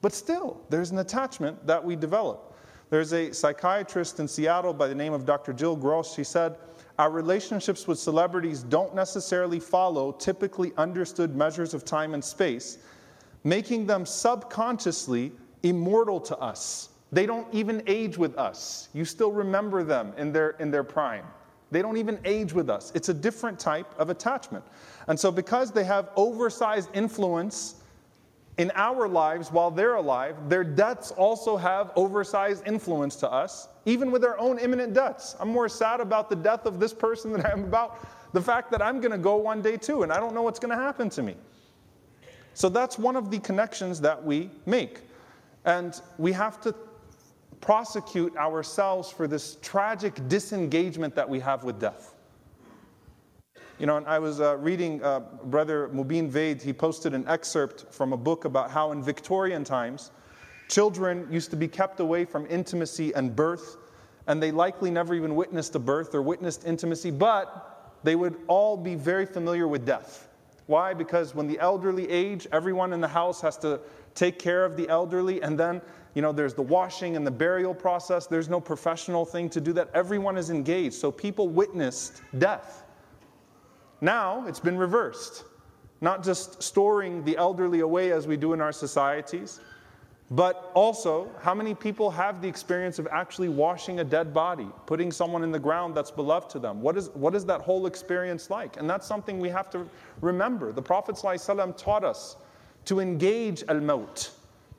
But 0.00 0.12
still, 0.12 0.60
there's 0.70 0.92
an 0.92 0.98
attachment 0.98 1.66
that 1.66 1.84
we 1.84 1.96
develop. 1.96 2.56
There's 2.88 3.12
a 3.12 3.32
psychiatrist 3.32 4.20
in 4.20 4.28
Seattle 4.28 4.72
by 4.72 4.86
the 4.86 4.94
name 4.94 5.12
of 5.12 5.26
Dr. 5.26 5.52
Jill 5.52 5.76
Gross. 5.76 6.14
She 6.14 6.24
said, 6.24 6.56
Our 6.98 7.10
relationships 7.10 7.86
with 7.86 7.98
celebrities 7.98 8.62
don't 8.62 8.94
necessarily 8.94 9.60
follow 9.60 10.12
typically 10.12 10.72
understood 10.76 11.36
measures 11.36 11.74
of 11.74 11.84
time 11.84 12.14
and 12.14 12.24
space, 12.24 12.78
making 13.44 13.86
them 13.86 14.06
subconsciously 14.06 15.32
immortal 15.62 16.20
to 16.20 16.38
us. 16.38 16.88
They 17.12 17.26
don't 17.26 17.52
even 17.52 17.82
age 17.86 18.16
with 18.16 18.36
us. 18.38 18.88
You 18.92 19.04
still 19.04 19.32
remember 19.32 19.82
them 19.82 20.12
in 20.16 20.32
their, 20.32 20.50
in 20.60 20.70
their 20.70 20.84
prime. 20.84 21.24
They 21.70 21.82
don't 21.82 21.96
even 21.96 22.18
age 22.24 22.52
with 22.52 22.68
us. 22.68 22.92
It's 22.94 23.08
a 23.08 23.14
different 23.14 23.58
type 23.58 23.86
of 23.98 24.10
attachment. 24.10 24.64
And 25.08 25.18
so, 25.18 25.30
because 25.30 25.70
they 25.70 25.84
have 25.84 26.10
oversized 26.16 26.90
influence 26.94 27.76
in 28.58 28.72
our 28.74 29.08
lives 29.08 29.50
while 29.52 29.70
they're 29.70 29.94
alive, 29.94 30.36
their 30.48 30.64
deaths 30.64 31.12
also 31.12 31.56
have 31.56 31.92
oversized 31.96 32.66
influence 32.66 33.16
to 33.16 33.30
us, 33.30 33.68
even 33.86 34.10
with 34.10 34.20
their 34.22 34.38
own 34.38 34.58
imminent 34.58 34.92
deaths. 34.92 35.36
I'm 35.38 35.48
more 35.48 35.68
sad 35.68 36.00
about 36.00 36.28
the 36.28 36.36
death 36.36 36.66
of 36.66 36.80
this 36.80 36.92
person 36.92 37.32
than 37.32 37.46
I 37.46 37.52
am 37.52 37.64
about 37.64 37.98
the 38.32 38.40
fact 38.40 38.70
that 38.72 38.82
I'm 38.82 39.00
going 39.00 39.12
to 39.12 39.18
go 39.18 39.36
one 39.36 39.62
day 39.62 39.76
too, 39.76 40.02
and 40.02 40.12
I 40.12 40.18
don't 40.18 40.34
know 40.34 40.42
what's 40.42 40.58
going 40.58 40.76
to 40.76 40.82
happen 40.82 41.08
to 41.10 41.22
me. 41.22 41.36
So 42.54 42.68
that's 42.68 42.98
one 42.98 43.16
of 43.16 43.30
the 43.30 43.38
connections 43.38 44.00
that 44.00 44.22
we 44.22 44.50
make. 44.66 45.00
And 45.64 46.00
we 46.18 46.32
have 46.32 46.60
to 46.62 46.74
prosecute 47.60 48.36
ourselves 48.36 49.10
for 49.10 49.26
this 49.26 49.56
tragic 49.62 50.28
disengagement 50.28 51.14
that 51.14 51.28
we 51.28 51.40
have 51.40 51.64
with 51.64 51.78
death. 51.78 52.14
You 53.78 53.86
know, 53.86 53.96
and 53.96 54.06
I 54.06 54.18
was 54.18 54.40
uh, 54.40 54.56
reading 54.58 55.02
uh, 55.02 55.20
Brother 55.44 55.88
Mobeen 55.88 56.28
Vaid, 56.28 56.60
he 56.60 56.72
posted 56.72 57.14
an 57.14 57.26
excerpt 57.26 57.86
from 57.90 58.12
a 58.12 58.16
book 58.16 58.44
about 58.44 58.70
how 58.70 58.92
in 58.92 59.02
Victorian 59.02 59.64
times, 59.64 60.10
children 60.68 61.26
used 61.30 61.50
to 61.50 61.56
be 61.56 61.66
kept 61.66 61.98
away 62.00 62.26
from 62.26 62.46
intimacy 62.50 63.12
and 63.14 63.34
birth, 63.34 63.78
and 64.26 64.42
they 64.42 64.52
likely 64.52 64.90
never 64.90 65.14
even 65.14 65.34
witnessed 65.34 65.74
a 65.74 65.78
birth 65.78 66.14
or 66.14 66.20
witnessed 66.20 66.66
intimacy, 66.66 67.10
but 67.10 67.96
they 68.02 68.16
would 68.16 68.36
all 68.48 68.76
be 68.76 68.94
very 68.94 69.24
familiar 69.26 69.66
with 69.66 69.86
death. 69.86 70.28
Why? 70.66 70.94
Because 70.94 71.34
when 71.34 71.48
the 71.48 71.58
elderly 71.58 72.08
age, 72.08 72.46
everyone 72.52 72.92
in 72.92 73.00
the 73.00 73.08
house 73.08 73.40
has 73.40 73.56
to 73.58 73.80
take 74.14 74.38
care 74.38 74.64
of 74.64 74.76
the 74.76 74.88
elderly, 74.88 75.42
and 75.42 75.58
then 75.58 75.80
you 76.14 76.22
know, 76.22 76.32
there's 76.32 76.54
the 76.54 76.62
washing 76.62 77.16
and 77.16 77.26
the 77.26 77.30
burial 77.30 77.74
process. 77.74 78.26
There's 78.26 78.48
no 78.48 78.60
professional 78.60 79.24
thing 79.24 79.48
to 79.50 79.60
do 79.60 79.72
that. 79.74 79.90
Everyone 79.94 80.36
is 80.36 80.50
engaged. 80.50 80.94
So 80.94 81.12
people 81.12 81.48
witnessed 81.48 82.22
death. 82.38 82.84
Now 84.00 84.46
it's 84.46 84.60
been 84.60 84.76
reversed. 84.76 85.44
Not 86.00 86.24
just 86.24 86.62
storing 86.62 87.24
the 87.24 87.36
elderly 87.36 87.80
away 87.80 88.12
as 88.12 88.26
we 88.26 88.36
do 88.36 88.54
in 88.54 88.60
our 88.60 88.72
societies, 88.72 89.60
but 90.30 90.70
also 90.74 91.28
how 91.42 91.54
many 91.54 91.74
people 91.74 92.10
have 92.10 92.40
the 92.40 92.48
experience 92.48 92.98
of 92.98 93.08
actually 93.10 93.48
washing 93.48 94.00
a 94.00 94.04
dead 94.04 94.32
body, 94.32 94.68
putting 94.86 95.10
someone 95.10 95.42
in 95.42 95.50
the 95.50 95.58
ground 95.58 95.94
that's 95.94 96.10
beloved 96.10 96.48
to 96.50 96.58
them? 96.58 96.80
What 96.80 96.96
is, 96.96 97.10
what 97.10 97.34
is 97.34 97.44
that 97.46 97.60
whole 97.60 97.86
experience 97.86 98.48
like? 98.48 98.76
And 98.76 98.88
that's 98.88 99.06
something 99.06 99.40
we 99.40 99.48
have 99.48 99.68
to 99.70 99.86
remember. 100.20 100.72
The 100.72 100.82
Prophet 100.82 101.16
taught 101.16 102.04
us 102.04 102.36
to 102.84 103.00
engage 103.00 103.64
al 103.68 103.80
maut, 103.80 104.30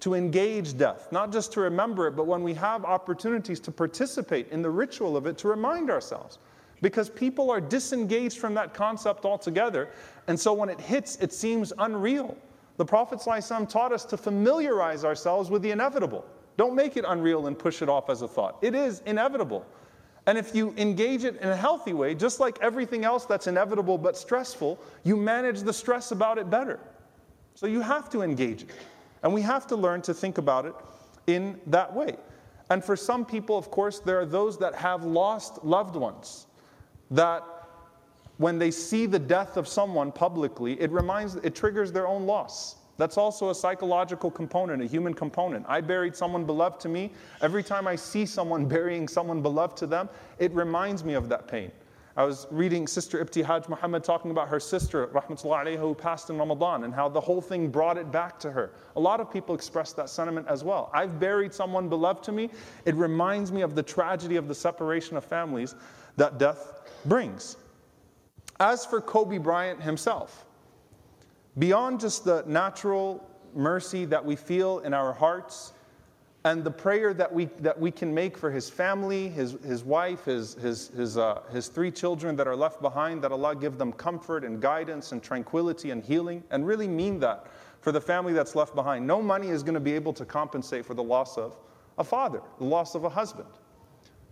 to 0.01 0.15
engage 0.15 0.77
death, 0.77 1.11
not 1.11 1.31
just 1.31 1.53
to 1.53 1.61
remember 1.61 2.07
it, 2.07 2.15
but 2.15 2.27
when 2.27 2.43
we 2.43 2.53
have 2.55 2.83
opportunities 2.85 3.59
to 3.61 3.71
participate 3.71 4.49
in 4.49 4.61
the 4.61 4.69
ritual 4.69 5.15
of 5.15 5.25
it, 5.25 5.37
to 5.37 5.47
remind 5.47 5.89
ourselves 5.89 6.39
because 6.81 7.09
people 7.09 7.51
are 7.51 7.61
disengaged 7.61 8.39
from 8.39 8.53
that 8.55 8.73
concept 8.73 9.25
altogether. 9.25 9.89
And 10.27 10.39
so 10.39 10.53
when 10.53 10.69
it 10.69 10.81
hits, 10.81 11.17
it 11.17 11.31
seems 11.31 11.71
unreal. 11.77 12.35
The 12.77 12.85
Prophet 12.85 13.19
taught 13.21 13.91
us 13.91 14.05
to 14.05 14.17
familiarize 14.17 15.05
ourselves 15.05 15.51
with 15.51 15.61
the 15.61 15.69
inevitable. 15.69 16.25
Don't 16.57 16.75
make 16.75 16.97
it 16.97 17.05
unreal 17.07 17.45
and 17.45 17.57
push 17.57 17.83
it 17.83 17.89
off 17.89 18.09
as 18.09 18.23
a 18.23 18.27
thought. 18.27 18.57
It 18.61 18.73
is 18.73 19.01
inevitable. 19.05 19.65
And 20.25 20.37
if 20.37 20.55
you 20.55 20.73
engage 20.77 21.23
it 21.23 21.37
in 21.37 21.49
a 21.49 21.55
healthy 21.55 21.93
way, 21.93 22.15
just 22.15 22.39
like 22.39 22.57
everything 22.61 23.05
else 23.05 23.25
that's 23.25 23.47
inevitable 23.47 23.97
but 23.97 24.17
stressful, 24.17 24.79
you 25.03 25.15
manage 25.15 25.61
the 25.61 25.73
stress 25.73 26.11
about 26.11 26.39
it 26.39 26.49
better. 26.49 26.79
So 27.53 27.67
you 27.67 27.81
have 27.81 28.09
to 28.11 28.21
engage 28.21 28.63
it. 28.63 28.69
And 29.23 29.33
we 29.33 29.41
have 29.41 29.67
to 29.67 29.75
learn 29.75 30.01
to 30.03 30.13
think 30.13 30.37
about 30.37 30.65
it 30.65 30.73
in 31.27 31.59
that 31.67 31.93
way. 31.93 32.15
And 32.69 32.83
for 32.83 32.95
some 32.95 33.25
people, 33.25 33.57
of 33.57 33.69
course, 33.69 33.99
there 33.99 34.19
are 34.19 34.25
those 34.25 34.57
that 34.59 34.73
have 34.75 35.03
lost 35.03 35.63
loved 35.63 35.95
ones 35.95 36.47
that 37.11 37.43
when 38.37 38.57
they 38.57 38.71
see 38.71 39.05
the 39.05 39.19
death 39.19 39.57
of 39.57 39.67
someone 39.67 40.11
publicly, 40.11 40.79
it 40.81 40.89
reminds, 40.91 41.35
it 41.35 41.53
triggers 41.53 41.91
their 41.91 42.07
own 42.07 42.25
loss. 42.25 42.77
That's 42.97 43.17
also 43.17 43.49
a 43.49 43.55
psychological 43.55 44.31
component, 44.31 44.81
a 44.81 44.85
human 44.85 45.13
component. 45.13 45.65
I 45.67 45.81
buried 45.81 46.15
someone 46.15 46.45
beloved 46.45 46.79
to 46.81 46.89
me. 46.89 47.11
Every 47.41 47.63
time 47.63 47.87
I 47.87 47.95
see 47.95 48.25
someone 48.25 48.65
burying 48.69 49.07
someone 49.07 49.41
beloved 49.41 49.77
to 49.77 49.87
them, 49.87 50.09
it 50.39 50.51
reminds 50.53 51.03
me 51.03 51.13
of 51.13 51.29
that 51.29 51.47
pain. 51.47 51.71
I 52.17 52.25
was 52.25 52.45
reading 52.51 52.87
Sister 52.87 53.23
Ibtihaj 53.23 53.69
Muhammad 53.69 54.03
talking 54.03 54.31
about 54.31 54.49
her 54.49 54.59
sister, 54.59 55.07
Rahmatullah 55.07 55.65
alayha, 55.65 55.77
who 55.77 55.95
passed 55.95 56.29
in 56.29 56.37
Ramadan, 56.37 56.83
and 56.83 56.93
how 56.93 57.07
the 57.07 57.21
whole 57.21 57.39
thing 57.39 57.69
brought 57.69 57.97
it 57.97 58.11
back 58.11 58.37
to 58.39 58.51
her. 58.51 58.73
A 58.97 58.99
lot 58.99 59.21
of 59.21 59.31
people 59.31 59.55
expressed 59.55 59.95
that 59.95 60.09
sentiment 60.09 60.47
as 60.49 60.63
well. 60.63 60.91
I've 60.93 61.21
buried 61.21 61.53
someone 61.53 61.87
beloved 61.87 62.23
to 62.25 62.33
me. 62.33 62.49
It 62.85 62.95
reminds 62.95 63.51
me 63.53 63.61
of 63.61 63.75
the 63.75 63.83
tragedy 63.83 64.35
of 64.35 64.49
the 64.49 64.55
separation 64.55 65.15
of 65.15 65.23
families 65.23 65.75
that 66.17 66.37
death 66.37 66.81
brings. 67.05 67.55
As 68.59 68.85
for 68.85 68.99
Kobe 68.99 69.37
Bryant 69.37 69.81
himself, 69.81 70.45
beyond 71.57 72.01
just 72.01 72.25
the 72.25 72.43
natural 72.45 73.25
mercy 73.55 74.03
that 74.05 74.23
we 74.23 74.35
feel 74.35 74.79
in 74.79 74.93
our 74.93 75.13
hearts 75.13 75.73
and 76.43 76.63
the 76.63 76.71
prayer 76.71 77.13
that 77.13 77.31
we, 77.31 77.45
that 77.59 77.79
we 77.79 77.91
can 77.91 78.13
make 78.13 78.35
for 78.35 78.49
his 78.49 78.67
family, 78.67 79.29
his, 79.29 79.51
his 79.63 79.83
wife, 79.83 80.25
his, 80.25 80.55
his, 80.55 80.87
his, 80.89 81.15
uh, 81.15 81.41
his 81.51 81.67
three 81.67 81.91
children 81.91 82.35
that 82.35 82.47
are 82.47 82.55
left 82.55 82.81
behind, 82.81 83.23
that 83.23 83.31
Allah 83.31 83.55
give 83.55 83.77
them 83.77 83.93
comfort 83.93 84.43
and 84.43 84.59
guidance 84.59 85.11
and 85.11 85.21
tranquility 85.21 85.91
and 85.91 86.03
healing, 86.03 86.43
and 86.49 86.65
really 86.65 86.87
mean 86.87 87.19
that 87.19 87.45
for 87.81 87.91
the 87.91 88.01
family 88.01 88.33
that's 88.33 88.55
left 88.55 88.73
behind. 88.73 89.05
No 89.05 89.21
money 89.21 89.49
is 89.49 89.61
going 89.61 89.75
to 89.75 89.79
be 89.79 89.93
able 89.93 90.13
to 90.13 90.25
compensate 90.25 90.83
for 90.83 90.95
the 90.95 91.03
loss 91.03 91.37
of 91.37 91.57
a 91.99 92.03
father, 92.03 92.41
the 92.57 92.65
loss 92.65 92.95
of 92.95 93.03
a 93.03 93.09
husband. 93.09 93.49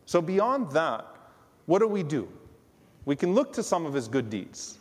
So, 0.06 0.20
beyond 0.20 0.72
that, 0.72 1.06
what 1.68 1.80
do 1.80 1.88
we 1.88 2.02
do? 2.02 2.28
We 3.06 3.16
can 3.16 3.36
look 3.36 3.54
to 3.54 3.62
some 3.62 3.86
of 3.86 3.94
his 3.94 4.08
good 4.08 4.32
deeds. 4.32 4.79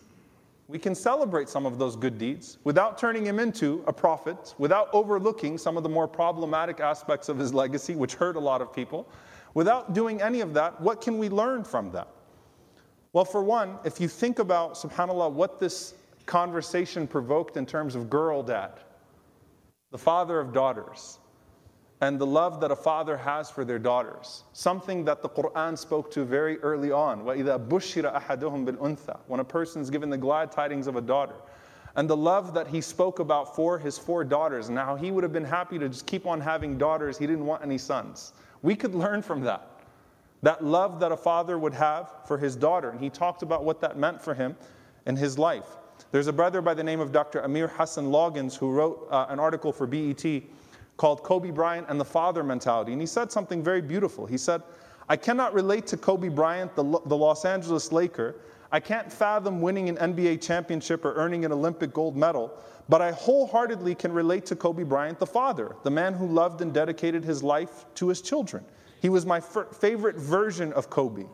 We 0.68 0.78
can 0.78 0.94
celebrate 0.94 1.48
some 1.48 1.64
of 1.64 1.78
those 1.78 1.96
good 1.96 2.18
deeds 2.18 2.58
without 2.62 2.98
turning 2.98 3.24
him 3.24 3.38
into 3.38 3.82
a 3.86 3.92
prophet, 3.92 4.54
without 4.58 4.90
overlooking 4.92 5.56
some 5.56 5.78
of 5.78 5.82
the 5.82 5.88
more 5.88 6.06
problematic 6.06 6.78
aspects 6.78 7.30
of 7.30 7.38
his 7.38 7.54
legacy, 7.54 7.94
which 7.94 8.14
hurt 8.14 8.36
a 8.36 8.40
lot 8.40 8.60
of 8.60 8.70
people. 8.70 9.08
Without 9.54 9.94
doing 9.94 10.20
any 10.20 10.42
of 10.42 10.52
that, 10.52 10.78
what 10.78 11.00
can 11.00 11.16
we 11.16 11.30
learn 11.30 11.64
from 11.64 11.90
that? 11.92 12.08
Well, 13.14 13.24
for 13.24 13.42
one, 13.42 13.78
if 13.84 13.98
you 13.98 14.08
think 14.08 14.38
about, 14.38 14.74
subhanAllah, 14.74 15.32
what 15.32 15.58
this 15.58 15.94
conversation 16.26 17.06
provoked 17.06 17.56
in 17.56 17.64
terms 17.64 17.94
of 17.94 18.10
girl 18.10 18.42
dad, 18.42 18.72
the 19.90 19.96
father 19.96 20.38
of 20.38 20.52
daughters, 20.52 21.18
and 22.03 22.19
the 22.19 22.25
love 22.25 22.59
that 22.59 22.69
a 22.69 22.75
father 22.75 23.15
has 23.15 23.49
for 23.49 23.63
their 23.63 23.79
daughters. 23.79 24.43
Something 24.51 25.05
that 25.05 25.21
the 25.21 25.29
Quran 25.29 25.77
spoke 25.77 26.11
to 26.11 26.25
very 26.25 26.59
early 26.59 26.91
on. 26.91 27.23
وَإِذَا 27.23 27.67
بُشِّرَ 27.69 28.21
أَحَدُهُمْ 28.21 28.65
بِالْأُنثَى 28.65 29.19
When 29.27 29.39
a 29.39 29.45
person 29.45 29.81
is 29.81 29.89
given 29.89 30.09
the 30.09 30.17
glad 30.17 30.51
tidings 30.51 30.87
of 30.87 30.97
a 30.97 31.01
daughter. 31.01 31.35
And 31.95 32.09
the 32.09 32.17
love 32.17 32.53
that 32.55 32.67
he 32.67 32.81
spoke 32.81 33.19
about 33.19 33.55
for 33.55 33.79
his 33.79 33.97
four 33.97 34.25
daughters, 34.25 34.67
and 34.67 34.77
how 34.77 34.95
he 34.95 35.11
would 35.11 35.23
have 35.23 35.31
been 35.31 35.45
happy 35.45 35.79
to 35.79 35.87
just 35.87 36.05
keep 36.05 36.25
on 36.25 36.41
having 36.41 36.77
daughters, 36.77 37.17
he 37.17 37.25
didn't 37.25 37.45
want 37.45 37.63
any 37.63 37.77
sons. 37.77 38.33
We 38.63 38.75
could 38.75 38.95
learn 38.95 39.21
from 39.21 39.41
that. 39.41 39.69
That 40.41 40.61
love 40.61 40.99
that 40.99 41.13
a 41.13 41.17
father 41.17 41.57
would 41.57 41.73
have 41.73 42.11
for 42.27 42.37
his 42.37 42.57
daughter. 42.57 42.89
And 42.89 42.99
he 42.99 43.09
talked 43.09 43.43
about 43.43 43.63
what 43.63 43.79
that 43.79 43.97
meant 43.97 44.21
for 44.21 44.33
him 44.33 44.57
in 45.05 45.15
his 45.15 45.39
life. 45.39 45.77
There's 46.11 46.27
a 46.27 46.33
brother 46.33 46.61
by 46.61 46.73
the 46.73 46.83
name 46.83 46.99
of 46.99 47.13
Dr. 47.13 47.39
Amir 47.39 47.69
Hassan 47.69 48.07
Loggins 48.07 48.57
who 48.57 48.71
wrote 48.71 49.07
uh, 49.09 49.27
an 49.29 49.39
article 49.39 49.71
for 49.71 49.87
BET 49.87 50.25
called 50.98 51.22
Kobe 51.22 51.50
Bryant 51.50 51.86
and 51.88 51.98
the 51.98 52.04
Father 52.04 52.44
Mentality. 52.44 52.92
And 52.92 53.00
he 53.00 53.06
said 53.06 53.32
something 53.32 53.62
very 53.62 53.80
beautiful. 53.80 54.26
He 54.26 54.36
said, 54.36 54.62
I 55.08 55.16
cannot 55.16 55.54
relate 55.54 55.86
to 55.86 55.96
Kobe 55.96 56.28
Bryant, 56.28 56.74
the, 56.76 56.82
the 56.82 57.16
Los 57.16 57.46
Angeles 57.46 57.90
Laker. 57.92 58.34
I 58.70 58.80
can't 58.80 59.10
fathom 59.10 59.62
winning 59.62 59.88
an 59.88 59.96
NBA 59.96 60.42
championship 60.42 61.04
or 61.04 61.14
earning 61.14 61.46
an 61.46 61.52
Olympic 61.52 61.94
gold 61.94 62.16
medal, 62.16 62.52
but 62.90 63.00
I 63.00 63.12
wholeheartedly 63.12 63.94
can 63.94 64.12
relate 64.12 64.44
to 64.46 64.56
Kobe 64.56 64.82
Bryant, 64.82 65.18
the 65.18 65.26
father, 65.26 65.76
the 65.84 65.90
man 65.90 66.12
who 66.12 66.26
loved 66.26 66.60
and 66.60 66.74
dedicated 66.74 67.24
his 67.24 67.42
life 67.42 67.86
to 67.94 68.08
his 68.08 68.20
children. 68.20 68.64
He 69.00 69.08
was 69.08 69.24
my 69.24 69.38
f- 69.38 69.68
favorite 69.72 70.16
version 70.16 70.72
of 70.74 70.90
Kobe. 70.90 71.24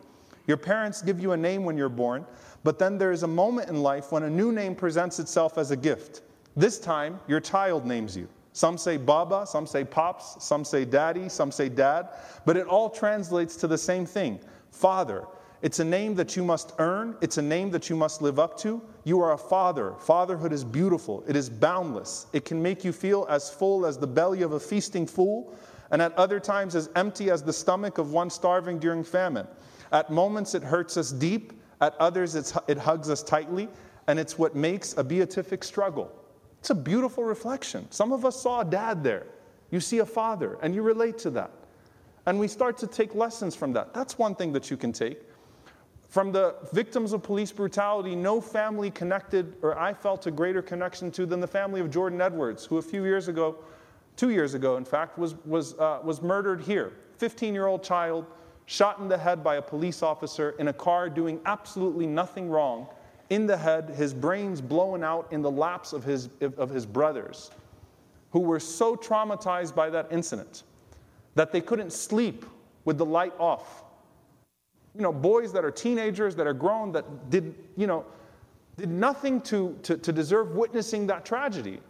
Your 0.47 0.59
parents 0.59 1.01
give 1.03 1.19
you 1.19 1.33
a 1.33 1.37
name 1.37 1.65
when 1.65 1.77
you're 1.77 1.89
born, 1.89 2.27
but 2.63 2.79
then 2.79 2.99
there 2.99 3.13
is 3.13 3.23
a 3.23 3.29
moment 3.29 3.71
in 3.71 3.83
life 3.83 4.13
when 4.13 4.25
a 4.25 4.31
new 4.31 4.53
name 4.53 4.75
presents 4.75 5.19
itself 5.19 5.57
as 5.57 5.71
a 5.71 5.77
gift. 5.77 6.21
This 6.55 6.79
time, 6.79 7.19
your 7.27 7.41
child 7.41 7.87
names 7.87 8.17
you. 8.17 8.29
Some 8.55 8.79
say 8.79 8.99
Baba, 8.99 9.47
some 9.49 9.67
say 9.67 9.83
Pops, 9.83 10.43
some 10.43 10.65
say 10.65 10.85
Daddy, 10.85 11.29
some 11.29 11.51
say 11.51 11.69
Dad, 11.69 12.11
but 12.47 12.57
it 12.57 12.69
all 12.69 12.89
translates 12.89 13.57
to 13.57 13.67
the 13.67 13.77
same 13.77 14.07
thing 14.07 14.39
Father. 14.71 15.25
It's 15.61 15.81
a 15.81 15.85
name 15.85 16.15
that 16.15 16.37
you 16.37 16.45
must 16.45 16.73
earn, 16.79 17.17
it's 17.21 17.37
a 17.37 17.43
name 17.43 17.71
that 17.71 17.91
you 17.91 17.97
must 17.97 18.23
live 18.23 18.39
up 18.39 18.57
to. 18.59 18.81
You 19.03 19.21
are 19.23 19.33
a 19.33 19.39
father. 19.39 19.95
Fatherhood 19.99 20.53
is 20.53 20.63
beautiful, 20.63 21.25
it 21.27 21.35
is 21.35 21.51
boundless. 21.51 22.27
It 22.33 22.45
can 22.45 22.63
make 22.63 22.85
you 22.85 22.93
feel 22.93 23.27
as 23.29 23.51
full 23.51 23.87
as 23.87 23.99
the 23.99 24.07
belly 24.07 24.43
of 24.43 24.53
a 24.53 24.61
feasting 24.61 25.07
fool, 25.07 25.53
and 25.91 26.01
at 26.01 26.13
other 26.15 26.39
times 26.39 26.77
as 26.77 26.91
empty 26.95 27.31
as 27.31 27.43
the 27.43 27.53
stomach 27.53 27.99
of 27.99 28.13
one 28.13 28.31
starving 28.31 28.79
during 28.79 29.03
famine. 29.03 29.49
At 29.91 30.11
moments, 30.11 30.55
it 30.55 30.63
hurts 30.63 30.97
us 30.97 31.11
deep, 31.11 31.55
at 31.81 31.97
others, 31.97 32.37
it 32.37 32.79
hugs 32.79 33.11
us 33.11 33.23
tightly, 33.25 33.69
and 34.07 34.21
it's 34.21 34.39
what 34.39 34.55
makes 34.55 34.97
a 34.97 35.03
beatific 35.03 35.65
struggle. 35.65 36.24
It's 36.65 36.71
a 36.71 36.75
beautiful 36.75 37.25
reflection. 37.25 37.87
Some 37.91 38.11
of 38.11 38.25
us 38.25 38.41
saw 38.41 38.61
a 38.61 38.65
dad 38.65 39.05
there. 39.05 39.27
You 39.71 39.81
see 39.81 39.99
a 39.99 40.07
father, 40.07 40.57
and 40.63 40.75
you 40.75 40.81
relate 40.81 41.19
to 41.19 41.31
that. 41.33 41.51
And 42.25 42.41
we 42.41 42.49
start 42.49 42.79
to 42.79 42.87
take 42.87 43.15
lessons 43.15 43.55
from 43.55 43.75
that. 43.75 43.93
That's 43.93 44.17
one 44.17 44.35
thing 44.35 44.51
that 44.55 44.71
you 44.71 44.79
can 44.79 44.91
take. 44.91 45.19
From 46.09 46.33
the 46.33 46.55
victims 46.73 47.13
of 47.13 47.23
police 47.23 47.53
brutality, 47.53 48.17
no 48.17 48.41
family 48.41 48.91
connected, 48.91 49.57
or 49.61 49.79
I 49.79 49.93
felt 49.93 50.27
a 50.27 50.31
greater 50.31 50.63
connection 50.63 51.11
to 51.11 51.27
than 51.27 51.39
the 51.39 51.47
family 51.47 51.83
of 51.83 51.91
Jordan 51.91 52.23
Edwards, 52.23 52.65
who 52.65 52.79
a 52.79 52.83
few 52.83 53.05
years 53.05 53.29
ago, 53.29 53.57
two 54.17 54.31
years 54.31 54.55
ago, 54.55 54.79
in 54.79 54.87
fact, 54.87 55.19
was, 55.19 55.35
was, 55.45 55.79
uh, 55.79 55.99
was 56.03 56.23
murdered 56.23 56.63
here. 56.63 56.95
15 57.19 57.53
year 57.53 57.67
old 57.67 57.83
child, 57.83 58.25
shot 58.65 59.01
in 59.01 59.09
the 59.09 59.19
head 59.19 59.45
by 59.45 59.57
a 59.57 59.63
police 59.63 60.03
officer 60.03 60.55
in 60.59 60.69
a 60.69 60.73
car 60.73 61.11
doing 61.11 61.41
absolutely 61.45 62.07
nothing 62.07 62.49
wrong 62.49 62.89
in 63.31 63.47
the 63.47 63.57
head, 63.57 63.91
his 63.91 64.13
brains 64.13 64.61
blown 64.61 65.03
out 65.03 65.29
in 65.31 65.43
the 65.43 65.51
laps 65.51 65.93
of 65.93 66.05
his, 66.05 66.29
of 66.41 66.71
his 66.71 66.87
brothers, 66.87 67.51
who 68.31 68.41
were 68.41 68.61
so 68.61 68.97
traumatized 68.97 69.75
by 69.75 69.91
that 69.91 70.09
incident 70.11 70.65
that 71.35 71.53
they 71.53 71.61
couldn't 71.61 71.93
sleep 71.93 72.45
with 72.85 72.99
the 72.99 73.05
light 73.05 73.33
off. 73.39 73.85
You 74.95 75.03
know, 75.03 75.13
boys 75.13 75.53
that 75.53 75.65
are 75.65 75.71
teenagers, 75.71 76.37
that 76.37 76.47
are 76.47 76.55
grown, 76.55 76.93
that 76.93 77.31
did, 77.31 77.55
you 77.77 77.87
know, 77.87 78.05
did 78.77 78.91
nothing 78.91 79.41
to, 79.43 79.79
to, 79.83 79.97
to 79.97 80.13
deserve 80.13 80.55
witnessing 80.55 81.07
that 81.09 81.25
tragedy. 81.25 81.81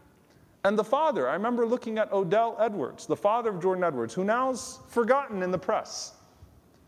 And 0.64 0.78
the 0.78 0.84
father, 0.84 1.28
I 1.28 1.34
remember 1.34 1.66
looking 1.66 1.98
at 1.98 2.10
Odell 2.12 2.56
Edwards, 2.58 3.06
the 3.06 3.16
father 3.16 3.50
of 3.50 3.60
Jordan 3.60 3.84
Edwards, 3.84 4.14
who 4.14 4.24
now 4.24 4.50
is 4.50 4.78
forgotten 4.88 5.42
in 5.42 5.50
the 5.50 5.58
press 5.58 6.14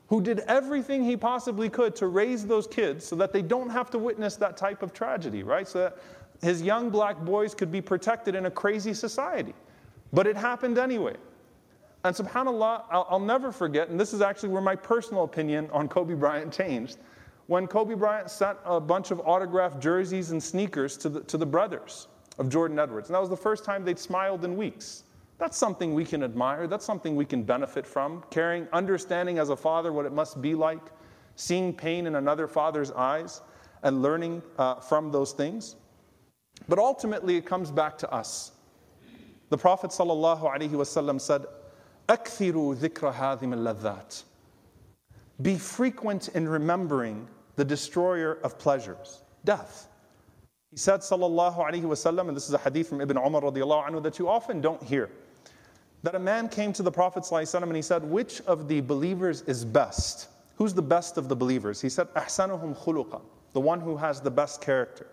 who 0.09 0.21
did 0.21 0.41
everything 0.41 1.05
he 1.05 1.17
possibly 1.17 1.69
could 1.69 1.97
to 1.97 2.07
raise 2.07 2.47
those 2.47 2.67
kids 2.67 3.05
so 3.05 3.17
that 3.17 3.33
they 3.33 3.43
don't 3.43 3.71
have 3.71 3.91
to 3.91 3.99
witness 3.99 4.37
that 4.37 4.57
type 4.57 4.83
of 4.83 4.93
tragedy, 4.93 5.43
right? 5.43 5.67
So 5.67 5.81
that 5.81 5.99
his 6.43 6.63
young 6.63 6.91
black 6.91 7.19
boys 7.25 7.55
could 7.55 7.73
be 7.73 7.81
protected 7.81 8.35
in 8.35 8.47
a 8.47 8.51
crazy 8.51 8.95
society. 8.95 9.55
But 10.13 10.27
it 10.27 10.37
happened 10.37 10.79
anyway. 10.79 11.17
And 12.05 12.15
subhanAllah, 12.15 12.85
I'll, 12.91 13.07
I'll 13.11 13.21
never 13.21 13.51
forget, 13.51 13.89
and 13.89 13.99
this 13.99 14.13
is 14.13 14.21
actually 14.21 14.51
where 14.51 14.63
my 14.63 14.77
personal 14.77 15.25
opinion 15.25 15.69
on 15.73 15.89
Kobe 15.89 16.15
Bryant 16.15 16.53
changed. 16.53 16.99
When 17.49 17.67
Kobe 17.67 17.95
Bryant 17.95 18.31
sent 18.31 18.59
a 18.65 18.81
bunch 18.81 19.11
of 19.11 19.21
autographed 19.25 19.81
jerseys 19.81 20.31
and 20.31 20.41
sneakers 20.41 20.97
to 20.99 21.09
the, 21.09 21.21
to 21.23 21.37
the 21.37 21.47
brothers 21.47 22.07
of 22.39 22.49
Jordan 22.49 22.79
Edwards. 22.79 23.09
And 23.09 23.15
that 23.15 23.21
was 23.21 23.31
the 23.31 23.37
first 23.37 23.65
time 23.65 23.85
they'd 23.85 23.99
smiled 23.99 24.45
in 24.45 24.57
weeks. 24.57 25.05
That's 25.38 25.58
something 25.58 25.94
we 25.94 26.06
can 26.06 26.24
admire. 26.24 26.68
That's 26.68 26.86
something 26.86 27.16
we 27.16 27.26
can 27.26 27.44
benefit 27.44 27.88
from. 27.88 28.24
Caring, 28.30 28.68
understanding 28.72 29.40
as 29.40 29.50
a 29.50 29.56
father 29.56 29.92
what 29.92 30.06
it 30.06 30.12
must 30.12 30.42
be 30.42 30.54
like, 30.54 30.92
seeing 31.36 31.74
pain 31.74 32.06
in 32.06 32.16
another 32.16 32.48
father's 32.48 32.92
eyes, 32.92 33.42
and 33.84 34.02
learning 34.02 34.44
uh, 34.60 34.76
from 34.76 35.12
those 35.12 35.32
things. 35.32 35.76
But 36.70 36.78
ultimately, 36.78 37.38
it 37.38 37.46
comes 37.46 37.72
back 37.72 37.98
to 38.00 38.12
us. 38.12 38.52
The 39.50 39.58
Prophet 39.58 39.92
ﷺ 39.92 41.22
said, 41.22 41.46
أكثروا 42.08 42.76
ذكر 42.76 43.14
هذه 43.14 43.42
اللذات. 43.42 44.24
Be 45.42 45.58
frequent 45.58 46.30
in 46.30 46.48
remembering 46.48 47.28
the 47.56 47.66
destroyer 47.66 48.38
of 48.44 48.60
pleasures, 48.60 49.24
death. 49.44 49.88
He 50.76 50.78
said, 50.78 51.02
Sallallahu 51.02 51.58
Alaihi 51.58 51.84
Wasallam, 51.84 52.30
and 52.30 52.38
this 52.38 52.48
is 52.48 52.54
a 52.54 52.58
hadith 52.58 52.88
from 52.90 53.02
Ibn 53.02 53.18
Umar 53.18 53.42
radiallahu 53.42 53.90
anhu 53.90 54.04
that 54.04 54.20
you 54.20 54.30
often 54.30 54.62
don't 54.62 54.82
hear 54.82 55.10
that 56.04 56.16
a 56.16 56.20
man 56.20 56.50
came 56.50 56.74
to 56.74 56.84
the 56.84 56.92
Prophet 56.92 57.24
ﷺ 57.24 57.62
and 57.62 57.76
he 57.76 57.82
said, 57.82 58.04
Which 58.04 58.42
of 58.42 58.68
the 58.68 58.82
believers 58.82 59.42
is 59.44 59.64
best? 59.64 60.30
Who's 60.56 60.74
the 60.74 60.82
best 60.82 61.18
of 61.18 61.30
the 61.30 61.36
believers? 61.36 61.80
He 61.82 61.90
said, 61.90 62.08
Ahsanuhum 62.16 62.76
khuluqa, 62.78 63.22
the 63.54 63.60
one 63.60 63.80
who 63.80 63.98
has 63.98 64.20
the 64.22 64.32
best 64.32 64.62
character. 64.62 65.08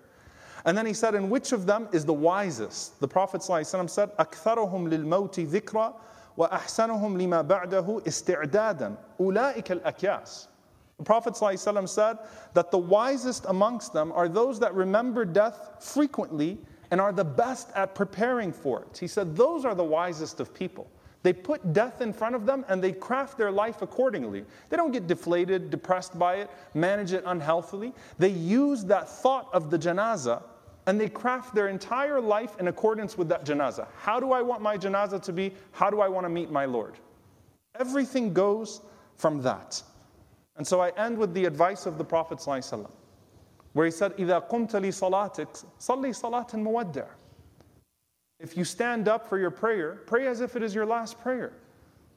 And 0.64 0.76
then 0.76 0.86
he 0.86 0.94
said, 0.94 1.14
And 1.14 1.30
which 1.30 1.52
of 1.52 1.66
them 1.66 1.88
is 1.92 2.04
the 2.04 2.12
wisest? 2.12 3.00
The 3.00 3.08
Prophet 3.08 3.42
ﷺ 3.42 3.90
said, 3.90 4.16
أكثرهم 4.16 4.88
للموت 4.88 5.46
ذكرى 5.46 5.94
وأحسنهم 6.38 7.18
لما 7.18 7.42
بعده 7.46 8.06
استعدادا 8.06 8.94
أولئك 9.20 9.72
الأكياس. 9.72 10.48
the 10.97 11.03
Prophet 11.03 11.33
ﷺ 11.33 11.89
said 11.89 12.17
that 12.53 12.71
the 12.71 12.77
wisest 12.77 13.45
amongst 13.47 13.93
them 13.93 14.11
are 14.11 14.29
those 14.29 14.59
that 14.59 14.73
remember 14.73 15.25
death 15.25 15.77
frequently 15.79 16.57
and 16.91 17.01
are 17.01 17.11
the 17.11 17.23
best 17.25 17.69
at 17.75 17.95
preparing 17.95 18.53
for 18.53 18.81
it. 18.81 18.97
He 18.97 19.07
said, 19.07 19.35
Those 19.35 19.65
are 19.65 19.73
the 19.73 19.83
wisest 19.83 20.39
of 20.39 20.53
people. 20.53 20.87
They 21.23 21.33
put 21.33 21.73
death 21.73 22.01
in 22.01 22.13
front 22.13 22.35
of 22.35 22.45
them 22.45 22.65
and 22.67 22.83
they 22.83 22.91
craft 22.91 23.37
their 23.37 23.51
life 23.51 23.81
accordingly. 23.81 24.45
They 24.69 24.77
don't 24.77 24.91
get 24.91 25.07
deflated, 25.07 25.69
depressed 25.69 26.19
by 26.19 26.35
it, 26.35 26.51
manage 26.73 27.13
it 27.13 27.23
unhealthily. 27.25 27.93
They 28.19 28.29
use 28.29 28.83
that 28.85 29.09
thought 29.09 29.49
of 29.53 29.71
the 29.71 29.79
janazah 29.79 30.43
and 30.85 30.99
they 30.99 31.07
craft 31.07 31.55
their 31.55 31.69
entire 31.69 32.19
life 32.19 32.59
in 32.59 32.67
accordance 32.67 33.17
with 33.17 33.29
that 33.29 33.45
janazah. 33.45 33.87
How 33.97 34.19
do 34.19 34.33
I 34.33 34.41
want 34.41 34.61
my 34.61 34.77
janazah 34.77 35.23
to 35.23 35.33
be? 35.33 35.53
How 35.71 35.89
do 35.89 36.01
I 36.01 36.09
want 36.09 36.25
to 36.25 36.29
meet 36.29 36.51
my 36.51 36.65
Lord? 36.65 36.95
Everything 37.79 38.33
goes 38.33 38.81
from 39.15 39.41
that. 39.43 39.81
And 40.56 40.66
so 40.66 40.80
I 40.80 40.90
end 40.90 41.16
with 41.16 41.34
the 41.34 41.44
advice 41.44 41.86
of 41.86 41.98
the 41.98 42.04
Prophet. 42.04 42.38
ﷺ 42.38 42.90
where 43.72 43.86
he 43.86 43.92
said, 43.92 44.16
إِذَا 44.16 44.48
قُمْتَ 44.48 44.72
لِصَلَاتِكَ 44.72 45.64
صَلِّ 45.78 46.04
صَلَاةً 46.04 46.50
مُوَدَّعٍ 46.54 47.06
If 48.40 48.56
you 48.56 48.64
stand 48.64 49.06
up 49.08 49.28
for 49.28 49.38
your 49.38 49.52
prayer, 49.52 50.02
pray 50.06 50.26
as 50.26 50.40
if 50.40 50.56
it 50.56 50.64
is 50.64 50.74
your 50.74 50.86
last 50.86 51.18
prayer. 51.20 51.52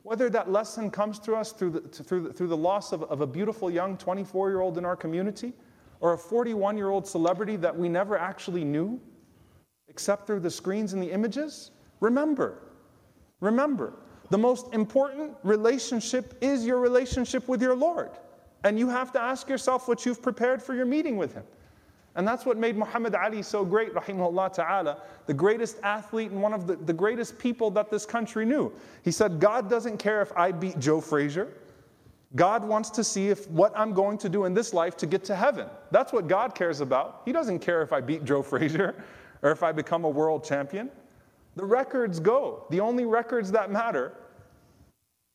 Whether 0.04 0.30
that 0.32 0.52
lesson 0.52 0.90
comes 0.90 1.20
to 1.20 1.36
us 1.36 1.52
through 1.52 1.70
the, 1.70 1.82
through 1.82 2.24
the, 2.24 2.34
through 2.34 2.48
the 2.48 2.58
loss 2.58 2.92
of, 2.92 3.04
of 3.04 3.22
a 3.22 3.28
beautiful 3.28 3.70
young 3.70 3.96
24 3.98 4.50
year 4.50 4.62
old 4.62 4.80
in 4.80 4.86
our 4.86 4.96
community, 4.96 5.54
or 6.00 6.14
a 6.14 6.18
41 6.18 6.78
year 6.78 6.90
old 6.90 7.06
celebrity 7.06 7.58
that 7.58 7.78
we 7.78 7.88
never 7.88 8.18
actually 8.18 8.64
knew, 8.64 9.00
except 9.88 10.26
through 10.26 10.40
the 10.40 10.50
screens 10.50 10.94
and 10.94 11.04
the 11.04 11.12
images, 11.12 11.70
remember, 12.00 12.58
remember, 13.40 13.94
the 14.32 14.38
most 14.40 14.74
important 14.74 15.36
relationship 15.44 16.36
is 16.42 16.66
your 16.66 16.80
relationship 16.80 17.48
with 17.48 17.62
your 17.62 17.76
Lord. 17.76 18.10
And 18.65 18.79
you 18.79 18.89
have 18.89 19.13
to 19.13 19.21
ask 19.21 19.49
yourself 19.49 19.89
what 19.89 20.05
you've 20.05 20.23
prepared 20.23 20.63
for 20.63 20.75
your 20.75 20.87
meeting 20.87 21.17
with 21.17 21.35
him. 21.35 21.45
And 22.17 22.27
that's 22.27 22.47
what 22.47 22.57
made 22.57 22.77
Muhammad 22.79 23.15
Ali 23.15 23.43
so 23.43 23.65
great, 23.65 23.95
rahimahullah 23.95 24.55
ta'ala, 24.55 25.03
the 25.27 25.35
greatest 25.35 25.77
athlete 25.83 26.31
and 26.31 26.41
one 26.41 26.55
of 26.55 26.67
the, 26.67 26.77
the 26.77 26.93
greatest 26.93 27.39
people 27.39 27.71
that 27.73 27.91
this 27.91 28.07
country 28.07 28.47
knew. 28.47 28.73
He 29.03 29.11
said, 29.13 29.39
God 29.39 29.69
doesn't 29.69 29.99
care 29.99 30.23
if 30.23 30.33
I 30.35 30.51
beat 30.51 30.79
Joe 30.79 31.01
Frazier. 31.03 31.53
God 32.35 32.65
wants 32.65 32.89
to 32.91 33.05
see 33.05 33.29
if 33.29 33.49
what 33.51 33.73
I'm 33.77 33.93
going 33.93 34.17
to 34.19 34.31
do 34.31 34.47
in 34.47 34.55
this 34.55 34.73
life 34.73 34.97
to 34.99 35.07
get 35.07 35.25
to 35.25 35.37
heaven. 35.37 35.69
That's 35.91 36.13
what 36.13 36.27
God 36.27 36.55
cares 36.55 36.81
about. 36.81 37.23
He 37.27 37.33
doesn't 37.33 37.59
care 37.59 37.83
if 37.83 37.93
I 37.93 38.01
beat 38.01 38.25
Joe 38.25 38.43
Frazier 38.43 38.95
or 39.43 39.51
if 39.51 39.63
I 39.63 39.71
become 39.71 40.05
a 40.05 40.11
world 40.11 40.43
champion. 40.43 40.91
The 41.55 41.65
records 41.65 42.19
go. 42.19 42.65
The 42.71 42.81
only 42.81 43.05
records 43.05 43.51
that 43.53 43.71
matter 43.71 44.15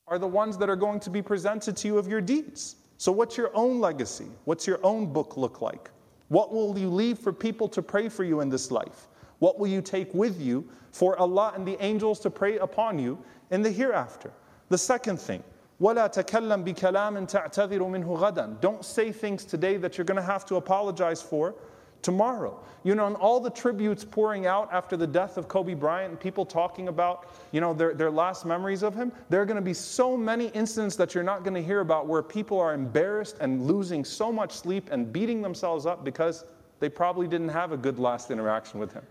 are 0.08 0.20
the 0.20 0.28
ones 0.28 0.58
that 0.58 0.70
are 0.70 0.76
going 0.76 1.00
to 1.02 1.10
be 1.12 1.22
presented 1.22 1.78
to 1.78 1.88
you 1.88 1.98
of 1.98 2.08
your 2.08 2.22
deeds. 2.22 2.76
So, 3.01 3.13
what's 3.13 3.37
your 3.37 3.51
own 3.55 3.81
legacy? 3.81 4.27
What's 4.45 4.67
your 4.67 4.81
own 4.83 5.13
book 5.13 5.37
look 5.37 5.61
like? 5.61 5.91
What 6.29 6.53
will 6.53 6.79
you 6.79 6.89
leave 6.89 7.19
for 7.19 7.33
people 7.33 7.69
to 7.69 7.83
pray 7.83 8.09
for 8.09 8.25
you 8.25 8.41
in 8.41 8.49
this 8.49 8.71
life? 8.71 9.09
What 9.39 9.59
will 9.59 9.69
you 9.69 9.83
take 9.83 10.13
with 10.15 10.41
you 10.41 10.67
for 10.93 11.17
Allah 11.19 11.53
and 11.55 11.67
the 11.67 11.83
angels 11.83 12.21
to 12.21 12.31
pray 12.31 12.59
upon 12.59 12.99
you 12.99 13.19
in 13.51 13.63
the 13.63 13.71
hereafter? 13.71 14.33
The 14.71 14.79
second 14.79 15.21
thing, 15.21 15.43
وَلَا 15.81 16.13
تَكَلَّمْ 16.13 16.65
بِكَلَامٍ 16.65 17.31
تَعْتَذِرُ 17.31 17.79
مِنْهُ 17.79 18.19
غَدًا 18.19 18.61
Don't 18.61 18.85
say 18.85 19.13
things 19.13 19.45
today 19.45 19.77
that 19.77 19.99
you're 19.99 20.07
going 20.07 20.17
to 20.17 20.23
have 20.23 20.47
to 20.47 20.57
apologize 20.57 21.21
for 21.21 21.55
tomorrow. 22.02 22.60
You 22.84 22.96
know, 22.96 23.06
and 23.06 23.16
all 23.16 23.40
the 23.40 23.50
tributes 23.50 24.04
pouring 24.04 24.48
out 24.48 24.68
after 24.72 24.98
the 24.98 25.06
death 25.06 25.38
of 25.38 25.48
Kobe 25.48 25.76
Bryant 25.76 26.10
and 26.10 26.20
people 26.20 26.46
talking 26.46 26.88
about, 26.88 27.30
you 27.52 27.62
know, 27.62 27.74
their, 27.74 27.94
their 27.94 28.10
last 28.10 28.44
memories 28.46 28.82
of 28.82 28.96
him, 28.96 29.12
there 29.30 29.42
are 29.42 29.46
going 29.46 29.58
to 29.58 29.62
be 29.62 29.74
so 29.74 30.18
many 30.18 30.48
incidents 30.48 30.96
that 30.96 31.14
you're 31.14 31.24
not 31.24 31.44
going 31.44 31.54
to 31.54 31.62
hear 31.62 31.82
about 31.82 32.08
where 32.08 32.24
people 32.24 32.60
are 32.60 32.74
embarrassed 32.74 33.38
and 33.40 33.68
losing 33.68 34.04
so 34.04 34.32
much 34.32 34.52
sleep 34.52 34.90
and 34.92 35.14
beating 35.14 35.42
themselves 35.44 35.86
up 35.86 36.04
because 36.04 36.44
they 36.80 36.90
probably 36.90 37.28
didn't 37.28 37.50
have 37.50 37.72
a 37.72 37.78
good 37.78 38.00
last 38.00 38.32
interaction 38.32 38.80
with 38.80 38.92
him. 38.92 39.04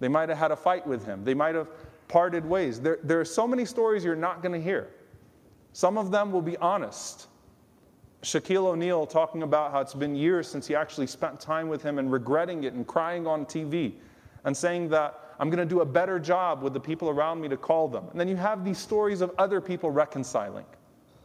They 0.00 0.08
might 0.08 0.30
have 0.30 0.38
had 0.38 0.50
a 0.50 0.56
fight 0.56 0.86
with 0.86 1.04
him. 1.04 1.24
They 1.24 1.34
might 1.34 1.54
have 1.54 1.68
parted 2.08 2.44
ways. 2.44 2.80
There, 2.80 2.98
there 3.02 3.20
are 3.20 3.24
so 3.24 3.46
many 3.46 3.66
stories 3.66 4.02
you're 4.02 4.16
not 4.16 4.42
going 4.42 4.52
to 4.52 4.60
hear. 4.60 4.88
Some 5.74 5.98
of 5.98 6.10
them 6.10 6.32
will 6.32 6.42
be 6.42 6.56
honest. 6.56 7.26
Shaquille 8.24 8.66
O'Neal 8.66 9.06
talking 9.06 9.42
about 9.42 9.70
how 9.70 9.80
it's 9.80 9.92
been 9.92 10.16
years 10.16 10.48
since 10.48 10.66
he 10.66 10.74
actually 10.74 11.06
spent 11.06 11.38
time 11.38 11.68
with 11.68 11.82
him 11.82 11.98
and 11.98 12.10
regretting 12.10 12.64
it 12.64 12.72
and 12.72 12.86
crying 12.86 13.26
on 13.26 13.44
TV 13.44 13.92
and 14.44 14.56
saying 14.56 14.88
that 14.88 15.20
I'm 15.38 15.50
going 15.50 15.66
to 15.66 15.74
do 15.74 15.80
a 15.80 15.84
better 15.84 16.18
job 16.18 16.62
with 16.62 16.72
the 16.72 16.80
people 16.80 17.10
around 17.10 17.40
me 17.40 17.48
to 17.48 17.56
call 17.56 17.86
them. 17.86 18.06
And 18.10 18.18
then 18.18 18.28
you 18.28 18.36
have 18.36 18.64
these 18.64 18.78
stories 18.78 19.20
of 19.20 19.30
other 19.38 19.60
people 19.60 19.90
reconciling. 19.90 20.64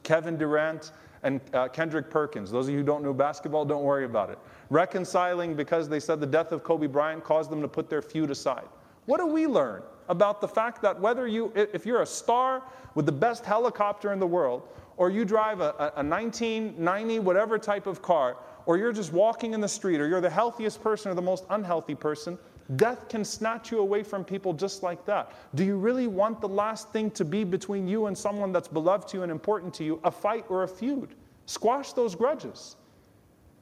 Kevin 0.04 0.38
Durant 0.38 0.92
and 1.24 1.40
uh, 1.54 1.68
Kendrick 1.70 2.10
Perkins. 2.10 2.52
Those 2.52 2.68
of 2.68 2.74
you 2.74 2.80
who 2.80 2.86
don't 2.86 3.04
know 3.04 3.14
basketball, 3.14 3.66
don't 3.66 3.84
worry 3.84 4.06
about 4.06 4.30
it. 4.30 4.40
Reconciling 4.70 5.56
because 5.56 5.88
they 5.88 6.00
said 6.00 6.20
the 6.20 6.28
death 6.28 6.52
of 6.52 6.64
Kobe 6.64 6.88
Bryant 6.88 7.24
caused 7.24 7.50
them 7.50 7.62
to 7.62 7.68
put 7.68 7.90
their 7.90 8.02
feud 8.02 8.32
aside. 8.32 8.68
What 9.06 9.18
do 9.18 9.26
we 9.26 9.48
learn 9.48 9.84
about 10.08 10.42
the 10.42 10.48
fact 10.48 10.82
that 10.82 11.00
whether 11.00 11.28
you, 11.28 11.52
if 11.56 11.86
you're 11.86 12.02
a 12.02 12.06
star 12.06 12.64
with 12.96 13.06
the 13.06 13.12
best 13.12 13.46
helicopter 13.46 14.12
in 14.12 14.20
the 14.20 14.28
world, 14.28 14.68
or 14.99 15.11
you 15.11 15.25
drive 15.25 15.61
a, 15.61 15.93
a 15.97 16.05
1990 16.05 17.19
whatever 17.21 17.59
type 17.59 17.87
of 17.87 18.03
car, 18.03 18.37
or 18.67 18.77
you're 18.79 18.93
just 18.93 19.13
walking 19.13 19.53
in 19.55 19.61
the 19.61 19.69
street, 19.69 20.01
or 20.01 20.09
you're 20.09 20.21
the 20.21 20.31
healthiest 20.31 20.83
person 20.83 21.11
or 21.11 21.15
the 21.15 21.23
most 21.23 21.45
unhealthy 21.51 21.95
person, 21.95 22.39
death 22.77 23.09
can 23.09 23.25
snatch 23.25 23.71
you 23.71 23.81
away 23.81 24.03
from 24.03 24.25
people 24.25 24.53
just 24.53 24.83
like 24.83 25.05
that. 25.05 25.33
Do 25.55 25.65
you 25.65 25.77
really 25.77 26.07
want 26.07 26.41
the 26.41 26.49
last 26.49 26.91
thing 26.93 27.11
to 27.13 27.25
be 27.25 27.45
between 27.45 27.87
you 27.87 28.07
and 28.07 28.17
someone 28.17 28.53
that's 28.53 28.69
beloved 28.69 29.09
to 29.09 29.19
you 29.19 29.23
and 29.23 29.31
important 29.31 29.75
to 29.75 29.85
you, 29.85 30.01
a 30.05 30.11
fight 30.11 30.45
or 30.49 30.63
a 30.63 30.69
feud? 30.69 31.15
Squash 31.47 31.93
those 31.93 32.15
grudges. 32.15 32.77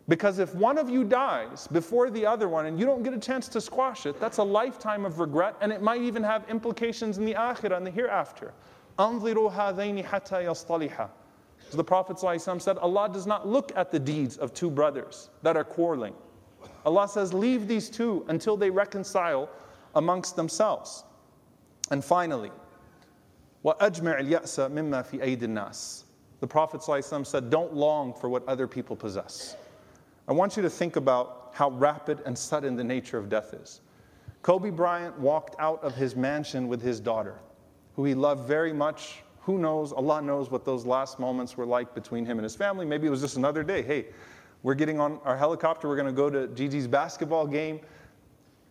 Because 0.08 0.38
if 0.38 0.54
one 0.54 0.78
of 0.78 0.90
you 0.90 1.04
dies 1.04 1.68
before 1.68 2.10
the 2.10 2.26
other 2.26 2.48
one 2.48 2.66
and 2.66 2.78
you 2.78 2.84
don't 2.84 3.02
get 3.02 3.14
a 3.14 3.18
chance 3.18 3.48
to 3.48 3.60
squash 3.60 4.04
it, 4.04 4.18
that's 4.20 4.38
a 4.38 4.42
lifetime 4.42 5.04
of 5.04 5.20
regret 5.20 5.56
and 5.60 5.72
it 5.72 5.80
might 5.80 6.02
even 6.02 6.22
have 6.22 6.48
implications 6.50 7.18
in 7.18 7.24
the 7.24 7.34
akhirah 7.34 7.76
and 7.76 7.86
the 7.86 7.90
hereafter. 7.90 8.52
أنظروا 8.98 9.50
هذين 9.52 10.04
حتى 10.04 10.44
يصطلحا. 10.44 11.08
So 11.70 11.76
the 11.76 11.84
Prophet 11.84 12.18
ﷺ 12.18 12.60
said, 12.60 12.76
Allah 12.78 13.08
does 13.10 13.26
not 13.26 13.48
look 13.48 13.72
at 13.74 13.90
the 13.90 13.98
deeds 13.98 14.36
of 14.36 14.52
two 14.52 14.70
brothers 14.70 15.30
that 15.42 15.56
are 15.56 15.64
quarreling. 15.64 16.14
Allah 16.84 17.08
says, 17.08 17.32
Leave 17.32 17.66
these 17.66 17.88
two 17.88 18.24
until 18.28 18.56
they 18.56 18.70
reconcile 18.70 19.48
amongst 19.94 20.36
themselves. 20.36 21.04
And 21.90 22.04
finally, 22.04 22.50
وَأَجْمِعِ 23.64 24.20
الْيَأْسَ 24.20 24.70
مِمَّا 24.70 25.06
فِي 25.06 25.24
أَيْدِ 25.24 25.40
النَّاسِ 25.42 26.04
The 26.40 26.46
Prophet 26.46 26.80
ﷺ 26.80 27.26
said, 27.26 27.48
Don't 27.48 27.72
long 27.74 28.12
for 28.12 28.28
what 28.28 28.46
other 28.48 28.66
people 28.66 28.96
possess. 28.96 29.56
I 30.28 30.32
want 30.32 30.56
you 30.56 30.62
to 30.62 30.70
think 30.70 30.96
about 30.96 31.50
how 31.52 31.70
rapid 31.70 32.20
and 32.26 32.36
sudden 32.36 32.76
the 32.76 32.84
nature 32.84 33.18
of 33.18 33.28
death 33.28 33.54
is. 33.54 33.80
Kobe 34.42 34.70
Bryant 34.70 35.18
walked 35.18 35.54
out 35.58 35.82
of 35.84 35.94
his 35.94 36.16
mansion 36.16 36.68
with 36.68 36.82
his 36.82 36.98
daughter, 36.98 37.38
who 37.94 38.04
he 38.04 38.14
loved 38.14 38.46
very 38.46 38.72
much. 38.72 39.22
who 39.47 39.57
knows? 39.57 39.93
Allah 39.93 40.21
knows 40.21 40.51
what 40.51 40.65
those 40.65 40.85
last 40.85 41.19
moments 41.19 41.55
were 41.55 41.65
like 41.65 41.95
between 41.95 42.25
him 42.25 42.37
and 42.37 42.43
his 42.43 42.53
family. 42.53 42.85
Maybe 42.85 43.07
it 43.07 43.09
was 43.09 43.21
just 43.21 43.37
another 43.37 43.63
day. 43.63 43.81
Hey, 43.81 44.07
we're 44.61 44.73
getting 44.73 44.99
on 44.99 45.21
our 45.23 45.37
helicopter, 45.37 45.87
we're 45.87 45.95
going 45.95 46.05
to 46.05 46.11
go 46.11 46.29
to 46.29 46.49
Gigi's 46.49 46.85
basketball 46.85 47.47
game. 47.47 47.79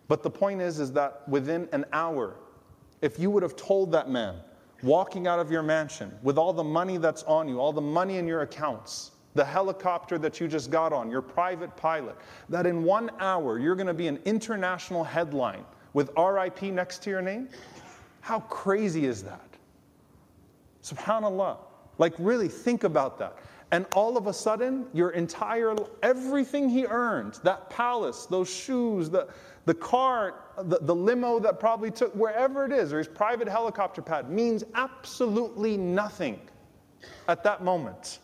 But 0.06 0.22
the 0.22 0.28
point 0.28 0.60
is, 0.60 0.78
is 0.78 0.92
that 0.92 1.26
within 1.30 1.66
an 1.72 1.86
hour, 1.94 2.36
if 3.00 3.18
you 3.18 3.30
would 3.30 3.42
have 3.42 3.56
told 3.56 3.90
that 3.92 4.10
man, 4.10 4.36
walking 4.82 5.26
out 5.26 5.38
of 5.38 5.50
your 5.50 5.62
mansion 5.62 6.12
with 6.22 6.36
all 6.36 6.52
the 6.52 6.62
money 6.62 6.98
that's 6.98 7.22
on 7.22 7.48
you, 7.48 7.58
all 7.58 7.72
the 7.72 7.80
money 7.80 8.18
in 8.18 8.26
your 8.26 8.42
accounts, 8.42 9.12
the 9.34 9.46
helicopter 9.46 10.18
that 10.18 10.40
you 10.40 10.46
just 10.46 10.70
got 10.70 10.92
on, 10.92 11.10
your 11.10 11.22
private 11.22 11.74
pilot, 11.78 12.16
that 12.50 12.66
in 12.66 12.84
one 12.84 13.10
hour 13.18 13.58
you're 13.58 13.76
going 13.76 13.86
to 13.86 13.94
be 13.94 14.08
an 14.08 14.18
international 14.26 15.04
headline 15.04 15.64
with 15.94 16.10
RIP 16.18 16.64
next 16.64 17.02
to 17.04 17.08
your 17.08 17.22
name? 17.22 17.48
How 18.20 18.40
crazy 18.40 19.06
is 19.06 19.22
that? 19.22 19.45
Subhanallah. 20.86 21.58
Like, 21.98 22.14
really 22.18 22.48
think 22.48 22.84
about 22.84 23.18
that. 23.18 23.38
And 23.72 23.86
all 23.94 24.16
of 24.16 24.28
a 24.28 24.32
sudden, 24.32 24.86
your 24.92 25.10
entire, 25.10 25.74
everything 26.02 26.68
he 26.68 26.84
earned, 26.86 27.40
that 27.42 27.68
palace, 27.68 28.26
those 28.26 28.48
shoes, 28.48 29.10
the, 29.10 29.28
the 29.64 29.74
car, 29.74 30.34
the, 30.56 30.78
the 30.80 30.94
limo 30.94 31.40
that 31.40 31.58
probably 31.58 31.90
took, 31.90 32.14
wherever 32.14 32.64
it 32.64 32.70
is, 32.70 32.92
or 32.92 32.98
his 32.98 33.08
private 33.08 33.48
helicopter 33.48 34.02
pad, 34.02 34.30
means 34.30 34.62
absolutely 34.74 35.76
nothing 35.76 36.38
at 37.26 37.42
that 37.42 37.64
moment. 37.64 38.20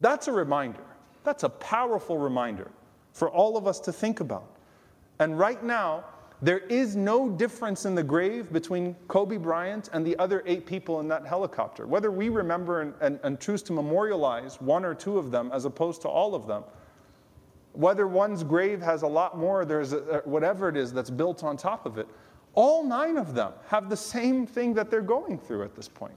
That's 0.00 0.28
a 0.28 0.32
reminder. 0.32 0.84
That's 1.24 1.44
a 1.44 1.48
powerful 1.48 2.18
reminder 2.18 2.70
for 3.12 3.30
all 3.30 3.56
of 3.56 3.66
us 3.66 3.80
to 3.80 3.92
think 3.92 4.20
about. 4.20 4.56
And 5.18 5.38
right 5.38 5.62
now, 5.64 6.04
there 6.40 6.58
is 6.58 6.94
no 6.94 7.28
difference 7.28 7.84
in 7.84 7.94
the 7.96 8.02
grave 8.02 8.52
between 8.52 8.94
Kobe 9.08 9.38
Bryant 9.38 9.90
and 9.92 10.06
the 10.06 10.16
other 10.18 10.44
eight 10.46 10.66
people 10.66 11.00
in 11.00 11.08
that 11.08 11.26
helicopter. 11.26 11.86
Whether 11.86 12.12
we 12.12 12.28
remember 12.28 12.82
and, 12.82 12.94
and, 13.00 13.18
and, 13.24 13.40
choose 13.40 13.60
to 13.64 13.72
memorialize 13.72 14.60
one 14.60 14.84
or 14.84 14.94
two 14.94 15.18
of 15.18 15.32
them 15.32 15.50
as 15.52 15.64
opposed 15.64 16.00
to 16.02 16.08
all 16.08 16.36
of 16.36 16.46
them, 16.46 16.62
whether 17.72 18.06
one's 18.06 18.44
grave 18.44 18.80
has 18.80 19.02
a 19.02 19.06
lot 19.06 19.36
more, 19.36 19.64
there's 19.64 19.92
a, 19.92 20.22
whatever 20.24 20.68
it 20.68 20.76
is 20.76 20.92
that's 20.92 21.10
built 21.10 21.42
on 21.42 21.56
top 21.56 21.86
of 21.86 21.98
it, 21.98 22.06
all 22.54 22.84
nine 22.84 23.16
of 23.16 23.34
them 23.34 23.52
have 23.66 23.88
the 23.88 23.96
same 23.96 24.46
thing 24.46 24.74
that 24.74 24.90
they're 24.90 25.00
going 25.00 25.38
through 25.38 25.64
at 25.64 25.74
this 25.74 25.88
point. 25.88 26.16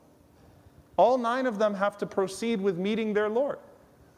All 0.97 1.17
nine 1.17 1.47
of 1.47 1.57
them 1.57 1.73
have 1.73 1.97
to 1.97 2.05
proceed 2.05 2.61
with 2.61 2.77
meeting 2.77 3.13
their 3.13 3.29
Lord. 3.29 3.57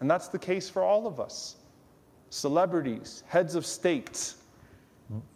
And 0.01 0.11
that's 0.11 0.27
the 0.27 0.39
case 0.39 0.69
for 0.69 0.83
all 0.83 1.07
of 1.07 1.21
us. 1.21 1.55
Celebrities, 2.29 3.23
heads 3.27 3.55
of 3.55 3.65
states, 3.65 4.42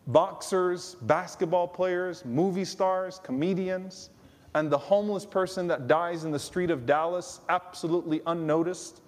boxers, 0.07 0.95
basketball 1.01 1.67
players, 1.67 2.25
movie 2.25 2.65
stars, 2.65 3.19
comedians, 3.23 4.09
and 4.55 4.71
the 4.71 4.77
homeless 4.77 5.25
person 5.25 5.67
that 5.67 5.87
dies 5.87 6.23
in 6.23 6.31
the 6.31 6.39
street 6.39 6.71
of 6.71 6.85
Dallas 6.85 7.41
absolutely 7.49 8.21
unnoticed, 8.27 9.01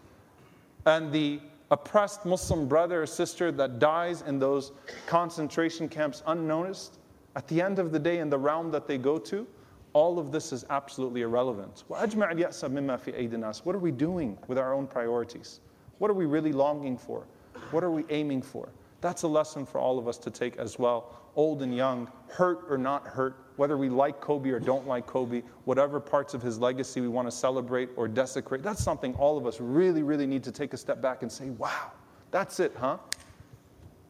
and 0.85 1.11
the 1.11 1.39
oppressed 1.71 2.25
Muslim 2.25 2.67
brother 2.67 3.03
or 3.03 3.05
sister 3.05 3.51
that 3.51 3.79
dies 3.79 4.21
in 4.23 4.39
those 4.39 4.71
concentration 5.07 5.87
camps 5.87 6.23
unnoticed, 6.27 6.99
at 7.35 7.47
the 7.47 7.61
end 7.61 7.79
of 7.79 7.91
the 7.91 7.99
day, 7.99 8.19
in 8.19 8.29
the 8.29 8.37
realm 8.37 8.71
that 8.71 8.87
they 8.87 8.97
go 8.97 9.17
to, 9.17 9.47
all 9.93 10.19
of 10.19 10.31
this 10.31 10.51
is 10.51 10.65
absolutely 10.69 11.21
irrelevant. 11.21 11.83
What 11.87 13.75
are 13.75 13.79
we 13.79 13.91
doing 13.91 14.37
with 14.47 14.57
our 14.57 14.73
own 14.73 14.87
priorities? 14.87 15.61
What 15.99 16.11
are 16.11 16.15
we 16.15 16.25
really 16.25 16.51
longing 16.51 16.97
for? 16.97 17.25
What 17.71 17.83
are 17.83 17.91
we 17.91 18.05
aiming 18.09 18.41
for? 18.41 18.69
That's 19.01 19.23
a 19.23 19.27
lesson 19.27 19.65
for 19.65 19.79
all 19.79 19.97
of 19.97 20.07
us 20.07 20.17
to 20.19 20.29
take 20.29 20.57
as 20.57 20.77
well, 20.77 21.17
old 21.35 21.61
and 21.61 21.75
young, 21.75 22.11
hurt 22.27 22.65
or 22.69 22.77
not 22.77 23.07
hurt, 23.07 23.37
whether 23.55 23.77
we 23.77 23.89
like 23.89 24.19
Kobe 24.19 24.49
or 24.49 24.59
don't 24.59 24.87
like 24.87 25.05
Kobe, 25.05 25.41
whatever 25.65 25.99
parts 25.99 26.33
of 26.33 26.41
his 26.41 26.59
legacy 26.59 26.99
we 27.01 27.07
want 27.07 27.27
to 27.27 27.31
celebrate 27.31 27.89
or 27.95 28.07
desecrate. 28.07 28.61
That's 28.61 28.83
something 28.83 29.13
all 29.15 29.37
of 29.37 29.47
us 29.47 29.61
really, 29.61 30.03
really 30.03 30.27
need 30.27 30.43
to 30.43 30.51
take 30.51 30.73
a 30.73 30.77
step 30.77 31.01
back 31.01 31.21
and 31.21 31.31
say, 31.31 31.49
wow, 31.51 31.91
that's 32.31 32.59
it, 32.59 32.75
huh? 32.77 32.97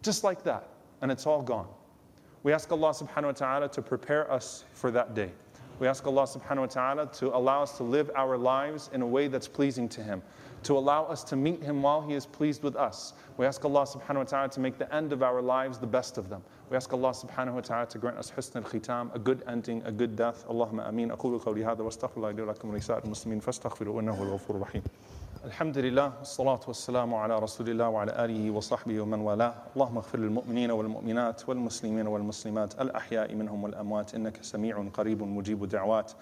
Just 0.02 0.24
like 0.24 0.44
that. 0.44 0.70
And 1.02 1.12
it's 1.12 1.26
all 1.26 1.42
gone. 1.42 1.68
We 2.44 2.54
ask 2.54 2.72
Allah 2.72 2.92
subhanahu 2.92 3.26
wa 3.26 3.32
ta'ala 3.32 3.70
to 3.70 3.82
prepare 3.82 4.32
us 4.32 4.64
for 4.74 4.92
that 4.92 5.14
day. 5.14 5.32
We 5.80 5.88
ask 5.88 6.06
Allah 6.06 6.24
subhanahu 6.24 6.60
wa 6.60 6.66
ta'ala 6.66 7.12
to 7.14 7.36
allow 7.36 7.64
us 7.64 7.78
to 7.78 7.84
live 7.84 8.12
our 8.16 8.38
lives 8.38 8.90
in 8.94 9.02
a 9.02 9.08
way 9.08 9.28
that's 9.28 9.48
pleasing 9.48 9.88
to 9.90 10.04
Him, 10.04 10.22
to 10.65 10.79
allow 10.79 11.05
us 11.05 11.23
to 11.25 11.37
meet 11.37 11.63
Him 11.63 11.83
while 11.83 12.01
He 12.01 12.15
is 12.15 12.27
pleased 12.27 12.63
with 12.63 12.77
us. 12.77 13.13
We 13.37 13.47
ask 13.47 13.65
Allah 13.65 13.83
subhanahu 13.83 14.17
wa 14.17 14.25
ta'ala 14.25 14.49
to 14.51 14.61
make 14.61 14.79
the 14.79 14.93
end 14.95 15.13
of 15.13 15.23
our 15.23 15.43
lives 15.43 15.79
the 15.79 15.87
best 15.87 16.19
of 16.19 16.29
them. 16.29 16.43
We 16.71 16.77
ask 16.77 16.93
Allah 16.93 17.11
subhanahu 17.11 17.55
wa 17.55 17.61
ta'ala 17.61 17.87
to 17.87 17.99
grant 17.99 18.17
us 18.17 18.31
husn 18.31 18.57
al-khitam, 18.57 19.15
a 19.15 19.19
good 19.19 19.43
ending, 19.47 19.83
a 19.85 19.93
good 19.93 20.17
death. 20.17 20.47
Allahumma 20.49 20.89
ameen. 20.89 21.11
أقول 21.11 21.39
قولي 21.39 21.65
هذا 21.65 21.83
واستغفر 21.83 22.17
الله 22.17 22.31
لي 22.31 22.43
ولكم 22.43 22.71
ولسائر 22.71 23.05
المسلمين 23.05 23.41
فاستغفروا 23.41 24.01
إنه 24.01 24.13
هو 24.13 24.23
الغفور 24.23 24.57
الرحيم. 24.57 24.83
الحمد 25.45 25.79
لله 25.79 26.13
والصلاة 26.19 26.61
والسلام 26.67 27.15
على 27.15 27.39
رسول 27.39 27.71
الله 27.71 27.89
وعلى 27.89 28.25
آله 28.25 28.51
وصحبه 28.51 29.01
ومن 29.01 29.21
والاه 29.21 29.55
اللهم 29.77 29.97
اغفر 29.97 30.19
للمؤمنين 30.19 30.71
والمؤمنات 30.71 31.49
والمسلمين 31.49 32.07
والمسلمات 32.07 32.81
الأحياء 32.81 33.35
منهم 33.35 33.65
والأموات 33.65 34.15
إنك 34.15 34.43
سميع 34.43 34.85
قريب 34.95 35.23
مجيب 35.23 35.69
دعوات 35.69 36.13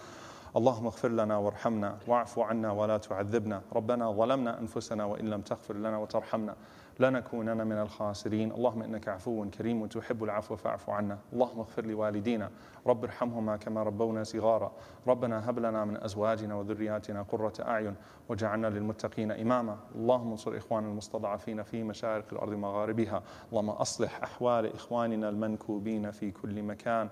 اللهم 0.58 0.86
اغفر 0.86 1.10
لنا 1.10 1.38
وارحمنا 1.38 1.98
واعف 2.08 2.39
عنا 2.39 2.72
ولا 2.72 2.98
تعذبنا. 2.98 3.62
ربنا 3.74 4.12
ظلمنا 4.12 4.60
أنفسنا 4.60 5.06
وإن 5.06 5.30
لم 5.30 5.41
تغفر 5.41 5.74
لنا 5.74 5.98
وترحمنا 5.98 6.56
لنكونن 7.00 7.67
من 7.67 7.82
الخاسرين. 7.82 8.52
اللهم 8.52 8.82
إنك 8.82 9.08
عفو 9.08 9.46
كريم 9.50 9.86
تحب 9.86 10.24
العفو 10.24 10.56
فاعف 10.56 10.89
عنا. 10.89 11.17
اللهم 11.34 11.60
اغفر 11.60 11.86
لوالدينا. 11.86 12.50
رب 12.88 13.04
ارحمهما 13.04 13.58
كما 13.58 13.84
ربونا 13.84 14.24
صغارا. 14.24 14.72
ربنا 15.08 15.50
هب 15.50 15.60
لنا 15.60 15.86
من 15.86 16.04
أزواجنا 16.04 16.56
وذرياتنا 16.56 17.22
قرة 17.22 17.54
أعين 17.62 17.96
وجعلنا 18.30 18.67
للمتقين 18.67 19.32
إماما. 19.32 19.78
اللهم 19.96 20.32
انصر 20.32 20.58
إخوان 20.58 20.86
المستضعفين 20.86 21.63
في 21.63 21.84
مشارق 21.84 22.26
الأرض 22.32 22.54
مغاربها 22.54 23.24
اللهم 23.52 23.70
أصلح 23.70 24.24
أحوال 24.24 24.74
إخواننا 24.74 25.30
المنكوبين 25.30 26.12
في 26.12 26.32
كل 26.32 26.63
مكان. 26.63 27.10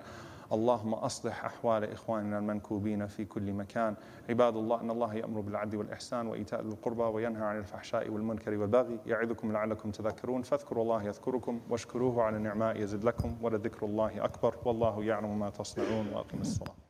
اللهم 0.53 0.93
أصلح 0.93 1.45
أحوال 1.45 1.91
إخواننا 1.91 2.37
المنكوبين 2.39 3.07
في 3.07 3.25
كل 3.25 3.53
مكان. 3.53 3.95
عباد 4.29 4.55
الله 4.55 4.81
أن 4.81 4.91
الله 4.91 5.13
يأمر 5.13 5.41
بالعدل 5.41 5.77
والإحسان 5.77 6.27
وإيتاء 6.27 6.61
ذي 6.61 6.69
القربى 6.69 7.03
وينهى 7.03 7.43
عن 7.43 7.57
الفحشاء 7.57 8.09
والمنكر 8.09 8.57
والبغي 8.57 8.99
يعظكم 9.05 9.51
لعلكم 9.51 9.91
تذكرون. 9.91 10.41
فاذكروا 10.41 10.83
الله 10.83 11.03
يذكركم 11.03 11.61
واشكروه 11.69 12.23
على 12.23 12.37
النعماء 12.37 12.81
يزد 12.81 13.03
لكم 13.03 13.35
ولذكر 13.41 13.85
الله 13.85 14.25
أكبر. 14.25 14.55
والله 14.65 15.03
يعلم 15.03 15.39
ما 15.39 15.49
تصنعون 15.49 16.07
وأقم 16.13 16.41
الصلاة. 16.41 16.84